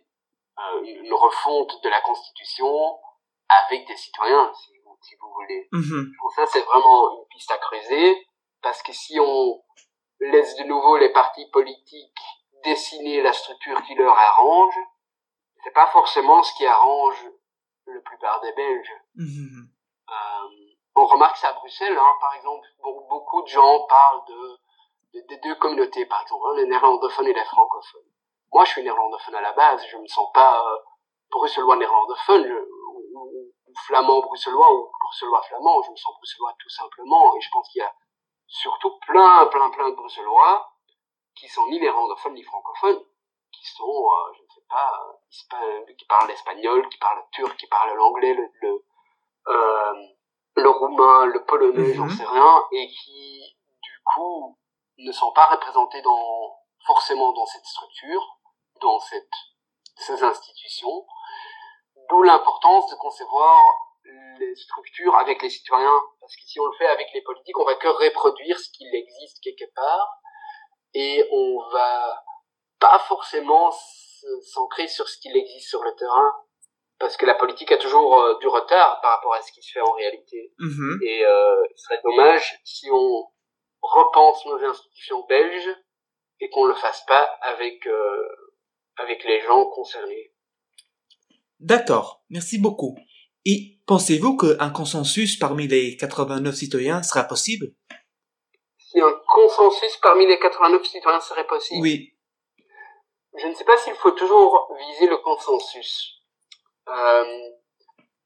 euh, 0.60 0.82
une 0.84 1.14
refonte 1.14 1.84
de 1.84 1.90
la 1.90 2.02
Constitution 2.02 3.00
avec 3.50 3.88
des 3.88 3.96
citoyens, 3.96 4.52
si 4.54 4.72
vous, 4.84 4.98
si 5.02 5.16
vous 5.16 5.32
voulez. 5.34 5.68
Mhm. 5.72 6.12
Donc 6.22 6.32
ça, 6.34 6.46
c'est 6.48 6.64
vraiment 6.64 7.18
une 7.18 7.28
piste 7.28 7.52
à 7.52 7.58
creuser, 7.58 8.28
parce 8.62 8.82
que 8.82 8.92
si 8.92 9.20
on 9.20 9.62
laisse 10.20 10.56
de 10.56 10.64
nouveau 10.64 10.98
les 10.98 11.10
partis 11.10 11.48
politiques 11.52 12.22
dessiner 12.64 13.22
la 13.22 13.34
structure 13.34 13.82
qui 13.84 13.96
leur 13.96 14.18
arrange, 14.18 14.78
c'est 15.64 15.74
pas 15.74 15.88
forcément 15.88 16.42
ce 16.44 16.54
qui 16.56 16.66
arrange 16.66 17.26
la 17.94 18.02
plupart 18.02 18.42
des 18.42 18.52
Belges. 18.54 18.94
Mhm. 19.16 19.68
Euh, 20.10 20.48
on 20.96 21.06
remarque 21.06 21.38
ça 21.38 21.50
à 21.50 21.54
Bruxelles, 21.54 21.98
hein, 21.98 22.14
par 22.22 22.34
exemple, 22.36 22.66
be- 22.84 23.08
beaucoup 23.10 23.42
de 23.44 23.48
gens 23.48 23.86
parlent 23.88 24.26
de, 24.28 24.58
de- 25.14 25.28
des 25.28 25.38
deux 25.38 25.56
communautés, 25.56 26.06
par 26.06 26.22
exemple, 26.22 26.46
hein, 26.50 26.56
les 26.56 26.66
néerlandophones 26.66 27.28
et 27.28 27.34
les 27.34 27.44
francophones. 27.46 28.10
Moi, 28.54 28.64
je 28.66 28.72
suis 28.72 28.84
néerlandophone 28.84 29.36
à 29.36 29.42
la 29.42 29.52
base, 29.54 29.86
je 29.88 29.98
me 29.98 30.08
sens 30.08 30.32
pas 30.34 30.66
euh, 30.66 30.78
bruxellois 31.32 31.76
néerlandophone, 31.76 32.46
ou, 32.52 33.20
ou- 33.20 33.52
ou 33.68 33.74
flamand 33.86 34.22
bruxellois 34.22 34.74
ou 34.74 34.90
bruxellois 35.02 35.42
flamand, 35.44 35.82
je 35.84 35.92
me 35.92 35.96
sens 35.98 36.16
bruxellois 36.16 36.54
tout 36.60 36.70
simplement, 36.70 37.36
et 37.36 37.42
je 37.42 37.50
pense 37.52 37.68
qu'il 37.70 37.82
y 37.82 37.86
a 37.86 37.94
surtout 38.48 38.98
plein, 39.06 39.46
plein, 39.48 39.70
plein 39.72 39.90
de 39.90 39.96
bruxellois 39.96 40.72
qui 41.36 41.48
sont 41.50 41.68
ni 41.68 41.80
néerlandophones 41.80 42.34
ni 42.34 42.44
francophones, 42.44 43.04
qui 43.52 43.68
sont, 43.68 43.84
euh, 43.84 44.32
pas, 44.70 45.00
euh, 45.54 45.86
qui 45.98 46.06
parlent 46.06 46.28
l'espagnol, 46.28 46.88
qui 46.90 46.98
parlent 46.98 47.20
le 47.20 47.30
turc, 47.32 47.58
qui 47.58 47.68
parlent 47.68 47.96
l'anglais, 47.96 48.34
le, 48.34 48.50
le, 48.62 48.86
euh, 49.48 49.94
le 50.56 50.70
roumain, 50.70 51.26
le 51.26 51.44
polonais, 51.46 51.94
j'en 51.94 52.06
Mhm. 52.06 52.10
sais 52.18 52.26
rien, 52.26 52.64
et 52.72 52.88
qui, 52.90 53.56
du 53.82 54.00
coup, 54.14 54.58
ne 54.98 55.12
sont 55.12 55.32
pas 55.34 55.46
représentés 55.48 56.02
dans, 56.02 56.58
forcément 56.86 57.32
dans 57.34 57.46
cette 57.46 57.66
structure, 57.66 58.40
dans 58.82 59.00
cette, 59.00 59.30
ces 59.96 60.24
institutions, 60.24 61.06
d'où 62.10 62.24
l'importance 62.24 62.90
de 62.90 62.96
concevoir 62.96 63.62
les 64.40 64.56
structures 64.56 65.16
avec 65.16 65.42
les 65.42 65.50
citoyens, 65.50 66.02
parce 66.22 66.36
que 66.36 66.42
si 66.44 66.60
on 66.60 66.66
le 66.66 66.78
fait 66.78 66.88
avec 66.88 67.08
les 67.14 67.22
politiques, 67.22 67.58
on 67.60 67.66
va 67.66 67.76
que 67.76 67.88
reproduire 67.88 68.58
ce 68.58 68.70
qu'il 68.72 68.94
existe 68.96 69.44
quelque 69.44 69.70
part, 69.76 70.08
et 70.94 71.28
on 71.32 71.60
va 71.72 72.24
pas 72.80 73.00
forcément 73.00 73.70
s'ancrer 74.42 74.88
sur 74.88 75.08
ce 75.08 75.18
qu'il 75.20 75.36
existe 75.36 75.70
sur 75.70 75.84
le 75.84 75.94
terrain, 75.98 76.32
parce 77.00 77.18
que 77.18 77.26
la 77.26 77.36
politique 77.36 77.72
a 77.72 77.78
toujours 77.78 78.20
euh, 78.20 78.38
du 78.40 78.48
retard 78.48 79.00
par 79.02 79.16
rapport 79.16 79.34
à 79.34 79.42
ce 79.42 79.52
qui 79.52 79.62
se 79.62 79.72
fait 79.72 79.82
en 79.82 79.92
réalité. 79.94 80.52
Mhm. 80.60 81.00
Et 81.04 81.26
euh, 81.26 81.56
ce 81.76 81.84
serait 81.84 82.02
dommage 82.04 82.60
si 82.64 82.90
on 82.92 83.24
repense 83.82 84.46
nos 84.46 84.64
institutions 84.64 85.26
belges 85.28 85.76
et 86.40 86.50
qu'on 86.50 86.66
le 86.66 86.76
fasse 86.76 87.04
pas 87.08 87.30
avec 87.42 87.86
euh, 87.88 88.28
avec 88.98 89.24
les 89.24 89.42
gens 89.42 89.66
concernés. 89.66 90.34
D'accord, 91.60 92.24
merci 92.30 92.60
beaucoup. 92.60 92.96
Et 93.46 93.80
pensez-vous 93.86 94.38
qu'un 94.38 94.70
consensus 94.70 95.38
parmi 95.38 95.68
les 95.68 95.96
89 95.98 96.54
citoyens 96.54 97.02
sera 97.04 97.24
possible? 97.24 97.68
Si 98.78 99.00
un 99.00 99.14
consensus 99.28 99.98
parmi 99.98 100.28
les 100.28 100.40
89 100.40 100.86
citoyens 100.86 101.20
serait 101.20 101.48
possible, 101.48 101.82
Oui. 101.82 102.17
Je 103.38 103.48
ne 103.48 103.54
sais 103.54 103.66
pas 103.66 103.78
s'il 103.78 103.94
faut 103.96 104.12
toujours 104.12 104.74
viser 104.78 105.08
le 105.08 105.18
consensus. 105.18 106.22
Euh, 106.90 107.50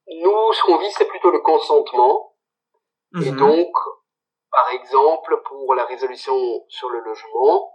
nous, 0.07 0.53
ce 0.53 0.63
qu'on 0.63 0.77
vise, 0.77 0.93
c'est 0.97 1.07
plutôt 1.07 1.31
le 1.31 1.39
consentement. 1.39 2.35
Et 3.21 3.31
Mhm. 3.31 3.37
donc, 3.37 3.73
par 4.51 4.69
exemple, 4.71 5.41
pour 5.45 5.73
la 5.75 5.85
résolution 5.85 6.65
sur 6.69 6.89
le 6.89 6.99
logement, 6.99 7.73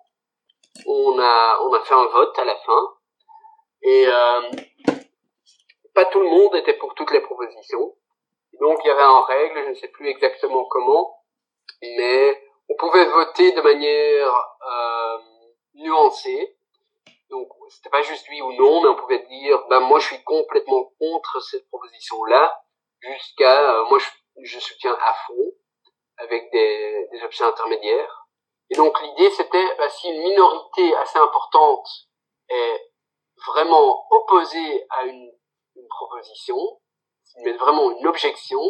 on 0.87 1.19
a, 1.19 1.59
on 1.63 1.73
a 1.73 1.81
fait 1.85 1.95
un 1.95 2.07
vote 2.07 2.39
à 2.39 2.45
la 2.45 2.57
fin. 2.57 2.95
Et 3.83 4.07
euh, 4.07 4.51
pas 5.95 6.05
tout 6.07 6.21
le 6.21 6.29
monde 6.29 6.55
était 6.57 6.75
pour 6.75 6.95
toutes 6.95 7.11
les 7.11 7.21
propositions. 7.21 7.95
Donc, 8.61 8.79
il 8.85 8.89
y 8.89 8.91
avait 8.91 9.03
en 9.03 9.23
règle, 9.23 9.65
je 9.65 9.69
ne 9.71 9.75
sais 9.75 9.89
plus 9.89 10.09
exactement 10.09 10.65
comment, 10.67 11.23
mais 11.83 12.43
on 12.69 12.77
pouvait 12.77 13.05
voter 13.07 13.53
de 13.53 13.61
manière 13.61 14.57
euh, 14.71 15.19
nuancée. 15.75 16.56
Donc, 17.31 17.49
c'était 17.71 17.91
pas 17.91 18.03
juste 18.03 18.27
oui 18.29 18.41
ou 18.41 18.53
non, 18.53 18.83
mais 18.83 18.89
on 18.89 18.97
pouvait 18.97 19.27
dire, 19.27 19.67
ben 19.69 19.81
moi, 19.81 19.99
je 19.99 20.07
suis 20.07 20.23
complètement 20.25 20.85
contre 20.99 21.41
cette 21.41 21.69
proposition-là, 21.69 22.63
jusqu'à, 23.01 23.73
euh, 23.73 23.85
moi, 23.87 23.99
je, 23.99 24.09
je 24.43 24.59
soutiens 24.59 24.97
à 25.01 25.13
fond 25.27 25.53
avec 26.19 26.51
des, 26.51 27.09
des 27.13 27.23
options 27.25 27.47
intermédiaires. 27.47 28.27
Et 28.71 28.75
donc 28.75 29.01
l'idée 29.01 29.31
c'était 29.31 29.77
bah, 29.77 29.89
si 29.89 30.09
une 30.09 30.23
minorité 30.23 30.97
assez 30.97 31.19
importante 31.19 31.87
est 32.49 32.93
vraiment 33.47 34.07
opposée 34.11 34.87
à 34.91 35.05
une, 35.05 35.31
une 35.77 35.89
proposition, 35.89 36.57
s'il 37.23 37.45
met 37.45 37.53
vraiment 37.53 37.93
une 37.93 38.07
objection, 38.09 38.61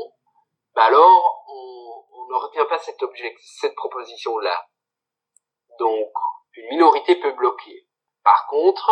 bah 0.75 0.85
alors 0.85 1.45
on, 1.49 2.05
on 2.13 2.29
ne 2.29 2.35
retient 2.35 2.67
pas 2.67 2.79
cette, 2.79 3.01
objec- 3.01 3.39
cette 3.61 3.75
proposition 3.75 4.37
là. 4.39 4.67
Donc 5.79 6.13
une 6.57 6.69
minorité 6.69 7.17
peut 7.17 7.33
bloquer. 7.33 7.86
Par 8.27 8.49
contre, 8.49 8.91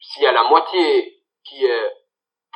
s'il 0.00 0.22
y 0.22 0.26
a 0.26 0.32
la 0.32 0.44
moitié 0.44 1.22
qui 1.44 1.66
est 1.66 1.92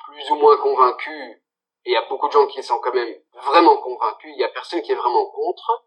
plus 0.06 0.30
ou 0.30 0.36
moins 0.36 0.56
convaincue 0.56 1.44
et 1.84 1.90
il 1.90 1.92
y 1.92 1.96
a 1.96 2.08
beaucoup 2.08 2.28
de 2.28 2.32
gens 2.32 2.46
qui 2.46 2.62
sont 2.62 2.78
quand 2.78 2.94
même 2.94 3.14
vraiment 3.34 3.76
convaincus, 3.76 4.32
il 4.34 4.40
y 4.40 4.44
a 4.44 4.48
personne 4.48 4.80
qui 4.80 4.92
est 4.92 4.94
vraiment 4.94 5.26
contre, 5.26 5.84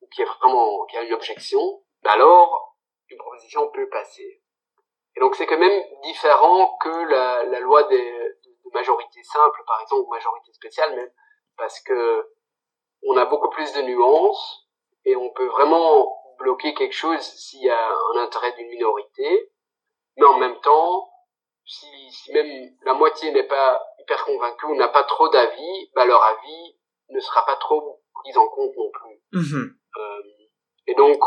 ou 0.00 0.08
qui 0.08 0.22
est 0.22 0.24
vraiment, 0.24 0.84
a 0.92 1.02
une 1.02 1.12
objection, 1.12 1.60
bah 2.02 2.14
alors, 2.14 2.76
une 3.08 3.18
proposition 3.18 3.70
peut 3.70 3.88
passer. 3.88 4.42
Et 5.14 5.20
donc 5.20 5.36
c'est 5.36 5.46
quand 5.46 5.58
même 5.58 5.84
différent 6.02 6.76
que 6.78 6.88
la, 6.88 7.44
la 7.44 7.60
loi 7.60 7.84
des, 7.84 8.02
de 8.02 8.70
majorité 8.74 9.22
simple, 9.22 9.62
par 9.64 9.80
exemple, 9.80 10.08
ou 10.08 10.10
majorité 10.10 10.52
spéciale 10.54 10.96
même, 10.96 11.12
parce 11.56 11.78
que 11.82 12.32
on 13.04 13.16
a 13.16 13.26
beaucoup 13.26 13.50
plus 13.50 13.72
de 13.74 13.82
nuances, 13.82 14.66
et 15.04 15.14
on 15.14 15.30
peut 15.30 15.46
vraiment 15.46 16.15
bloquer 16.38 16.74
quelque 16.74 16.94
chose 16.94 17.20
s'il 17.20 17.62
y 17.62 17.70
a 17.70 17.88
un 18.14 18.20
intérêt 18.20 18.52
d'une 18.56 18.68
minorité, 18.68 19.50
mais 20.16 20.26
en 20.26 20.38
même 20.38 20.60
temps, 20.60 21.08
si, 21.64 21.86
si 22.10 22.32
même 22.32 22.70
la 22.84 22.94
moitié 22.94 23.32
n'est 23.32 23.46
pas 23.46 23.82
hyper 24.00 24.24
convaincue 24.24 24.66
ou 24.66 24.76
n'a 24.76 24.88
pas 24.88 25.04
trop 25.04 25.28
d'avis, 25.28 25.90
bah 25.94 26.04
leur 26.04 26.22
avis 26.22 26.76
ne 27.10 27.20
sera 27.20 27.44
pas 27.44 27.56
trop 27.56 28.02
pris 28.14 28.36
en 28.36 28.48
compte 28.48 28.76
non 28.76 28.90
plus. 28.90 29.22
Mhm. 29.32 29.76
Euh, 29.98 30.22
et 30.86 30.94
donc, 30.94 31.18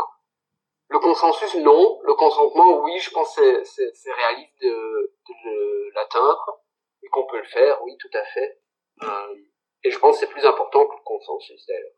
le 0.88 0.98
consensus, 0.98 1.54
non. 1.56 2.00
Le 2.02 2.14
consentement, 2.14 2.82
oui, 2.82 2.98
je 2.98 3.10
pense 3.10 3.36
que 3.36 3.64
c'est- 3.64 4.12
réaliste 4.12 4.60
de, 4.62 5.12
de 5.28 5.94
l'atteindre 5.94 6.60
et 7.02 7.08
qu'on 7.08 7.26
peut 7.26 7.38
le 7.38 7.44
faire, 7.48 7.82
oui, 7.84 7.96
tout 7.98 8.10
à 8.14 8.24
fait. 8.24 8.60
Euh, 9.02 9.34
et 9.84 9.90
je 9.90 9.98
pense 9.98 10.18
que 10.18 10.26
c'est 10.26 10.32
plus 10.32 10.44
important 10.44 10.86
que 10.86 10.94
le 10.96 11.04
consensus, 11.04 11.64
d'ailleurs. 11.66 11.92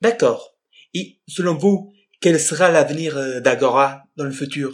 D'accord. 0.00 0.50
Et 0.94 1.20
selon 1.26 1.54
vous, 1.56 1.92
quel 2.22 2.38
sera 2.40 2.70
l'avenir 2.70 3.16
euh, 3.16 3.40
d'Agora 3.40 4.02
dans 4.16 4.24
le 4.24 4.30
futur? 4.30 4.70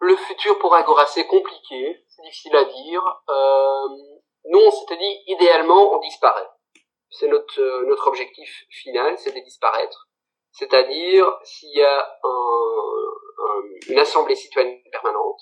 Le 0.00 0.14
futur 0.16 0.58
pour 0.58 0.74
Agora, 0.74 1.06
c'est 1.06 1.26
compliqué, 1.26 2.04
c'est 2.08 2.22
difficile 2.22 2.54
à 2.56 2.64
dire. 2.64 3.02
Euh, 3.28 3.88
nous, 4.50 4.60
on 4.60 4.70
s'était 4.70 4.96
dit, 4.96 5.14
idéalement, 5.26 5.92
on 5.94 5.98
disparaît. 6.00 6.48
C'est 7.10 7.28
notre, 7.28 7.60
euh, 7.60 7.86
notre 7.88 8.06
objectif 8.06 8.48
final, 8.70 9.16
c'est 9.18 9.34
de 9.34 9.40
disparaître. 9.40 10.08
C'est-à-dire, 10.52 11.26
s'il 11.44 11.74
y 11.76 11.82
a 11.82 11.98
un, 12.24 12.28
un- 12.28 13.92
une 13.92 13.98
assemblée 13.98 14.36
citoyenne 14.36 14.78
permanente, 14.92 15.40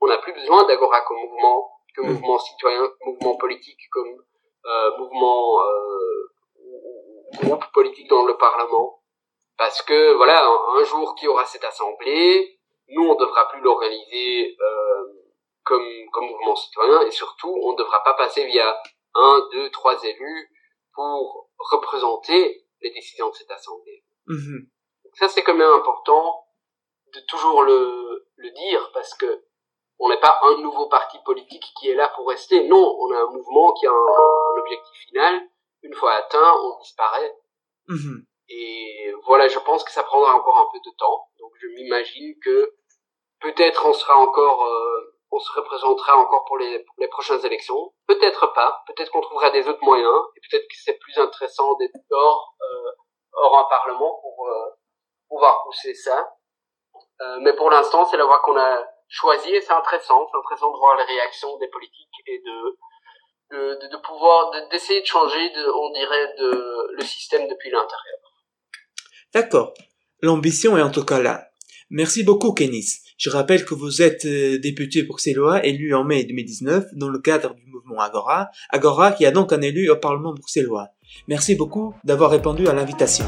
on 0.00 0.06
n'a 0.06 0.18
plus 0.18 0.32
besoin 0.32 0.64
d'Agora 0.66 1.02
comme 1.02 1.18
mouvement, 1.18 1.70
que 1.94 2.02
Mm. 2.02 2.12
mouvement 2.12 2.38
citoyen, 2.38 2.88
mouvement 3.04 3.36
politique, 3.36 3.80
comme 3.92 4.24
euh, 4.66 4.98
mouvement 4.98 5.60
euh, 5.62 6.32
ou- 6.56 7.30
ou 7.42 7.46
groupe 7.46 7.64
politique 7.72 8.08
dans 8.08 8.24
le 8.24 8.36
Parlement. 8.36 8.99
Parce 9.60 9.82
que, 9.82 10.14
voilà, 10.14 10.42
un, 10.42 10.80
un 10.80 10.84
jour 10.84 11.14
qu'il 11.14 11.26
y 11.26 11.28
aura 11.28 11.44
cette 11.44 11.64
assemblée, 11.64 12.58
nous, 12.88 13.02
on 13.02 13.12
ne 13.12 13.18
devra 13.20 13.46
plus 13.50 13.60
l'organiser 13.60 14.56
euh, 14.58 15.04
comme, 15.64 15.86
comme 16.12 16.28
mouvement 16.30 16.56
citoyen, 16.56 17.02
et 17.02 17.10
surtout, 17.10 17.54
on 17.62 17.72
ne 17.72 17.76
devra 17.76 18.02
pas 18.02 18.14
passer 18.14 18.46
via 18.46 18.80
un, 19.14 19.48
deux, 19.52 19.70
trois 19.70 20.02
élus 20.02 20.50
pour 20.94 21.50
représenter 21.58 22.64
les 22.80 22.90
décisions 22.90 23.28
de 23.28 23.34
cette 23.34 23.50
assemblée. 23.50 24.02
Mhm. 24.28 24.66
Donc 25.04 25.16
ça, 25.16 25.28
c'est 25.28 25.42
quand 25.42 25.52
même 25.52 25.74
important 25.74 26.42
de 27.12 27.20
toujours 27.28 27.62
le, 27.62 28.30
le 28.36 28.50
dire, 28.52 28.90
parce 28.94 29.12
que 29.12 29.44
on 29.98 30.08
n'est 30.08 30.20
pas 30.20 30.40
un 30.42 30.56
nouveau 30.62 30.88
parti 30.88 31.18
politique 31.22 31.66
qui 31.78 31.90
est 31.90 31.94
là 31.94 32.08
pour 32.16 32.26
rester. 32.26 32.66
Non, 32.66 32.96
on 32.98 33.12
a 33.12 33.18
un 33.18 33.30
mouvement 33.30 33.74
qui 33.74 33.86
a 33.86 33.90
un, 33.90 34.54
un 34.54 34.58
objectif 34.58 34.96
final. 35.08 35.42
Une 35.82 35.92
fois 35.92 36.12
atteint, 36.12 36.54
on 36.64 36.78
disparaît. 36.78 37.36
Mhm. 37.88 38.24
Et 38.50 39.12
voilà, 39.26 39.46
je 39.46 39.58
pense 39.60 39.84
que 39.84 39.92
ça 39.92 40.02
prendra 40.02 40.34
encore 40.34 40.58
un 40.58 40.68
peu 40.72 40.78
de 40.78 40.96
temps. 40.96 41.28
Donc 41.38 41.52
je 41.60 41.68
m'imagine 41.68 42.34
que 42.42 42.74
peut-être 43.40 43.86
on 43.86 43.92
sera 43.92 44.16
encore, 44.16 44.64
euh, 44.66 45.16
on 45.30 45.38
se 45.38 45.52
représentera 45.52 46.16
encore 46.16 46.44
pour 46.46 46.58
les, 46.58 46.84
les 46.98 47.08
prochaines 47.08 47.44
élections. 47.46 47.94
Peut-être 48.08 48.52
pas. 48.52 48.82
Peut-être 48.88 49.12
qu'on 49.12 49.20
trouvera 49.20 49.50
des 49.50 49.68
autres 49.68 49.84
moyens. 49.84 50.20
Et 50.36 50.40
peut-être 50.50 50.64
que 50.64 50.76
c'est 50.84 50.98
plus 50.98 51.16
intéressant 51.18 51.74
d'être 51.76 51.94
hors, 52.10 52.56
euh, 52.60 52.90
hors 53.34 53.58
un 53.58 53.64
parlement 53.70 54.18
pour 54.20 54.48
euh, 54.48 54.70
pouvoir 55.28 55.62
pousser 55.62 55.94
ça. 55.94 56.34
Euh, 57.20 57.38
mais 57.42 57.54
pour 57.54 57.70
l'instant, 57.70 58.04
c'est 58.06 58.16
la 58.16 58.24
voie 58.24 58.40
qu'on 58.40 58.58
a 58.58 58.84
choisie 59.08 59.54
et 59.54 59.60
c'est 59.60 59.72
intéressant. 59.72 60.26
C'est 60.28 60.38
intéressant 60.38 60.72
de 60.72 60.78
voir 60.78 60.96
les 60.96 61.04
réactions 61.04 61.56
des 61.58 61.68
politiques 61.68 62.22
et 62.26 62.38
de 62.38 62.76
de, 63.50 63.88
de, 63.88 63.96
pouvoir 63.96 64.52
d'essayer 64.70 65.00
de, 65.00 65.06
changer, 65.06 65.50
de, 65.50 65.70
on 65.72 65.90
dirait, 65.90 66.34
de, 66.38 66.88
le 66.92 67.02
système 67.02 67.48
depuis 67.48 67.70
l'intérieur. 67.70 68.29
D'accord. 69.34 69.74
L'ambition 70.22 70.76
est 70.76 70.82
en 70.82 70.90
tout 70.90 71.04
cas 71.04 71.20
là. 71.20 71.50
Merci 71.90 72.22
beaucoup, 72.22 72.52
Kenis. 72.52 72.98
Je 73.18 73.30
rappelle 73.30 73.64
que 73.64 73.74
vous 73.74 74.00
êtes 74.00 74.24
euh, 74.24 74.58
député 74.58 75.02
bruxellois 75.02 75.64
élu 75.66 75.94
en 75.94 76.04
mai 76.04 76.24
2019 76.24 76.86
dans 76.94 77.08
le 77.08 77.18
cadre 77.18 77.54
du 77.54 77.66
mouvement 77.66 78.00
Agora, 78.00 78.50
Agora 78.70 79.12
qui 79.12 79.26
a 79.26 79.30
donc 79.30 79.52
un 79.52 79.60
élu 79.60 79.90
au 79.90 79.96
Parlement 79.96 80.32
bruxellois. 80.32 80.88
Merci 81.28 81.54
beaucoup 81.54 81.94
d'avoir 82.04 82.30
répondu 82.30 82.68
à 82.68 82.72
l'invitation. 82.72 83.26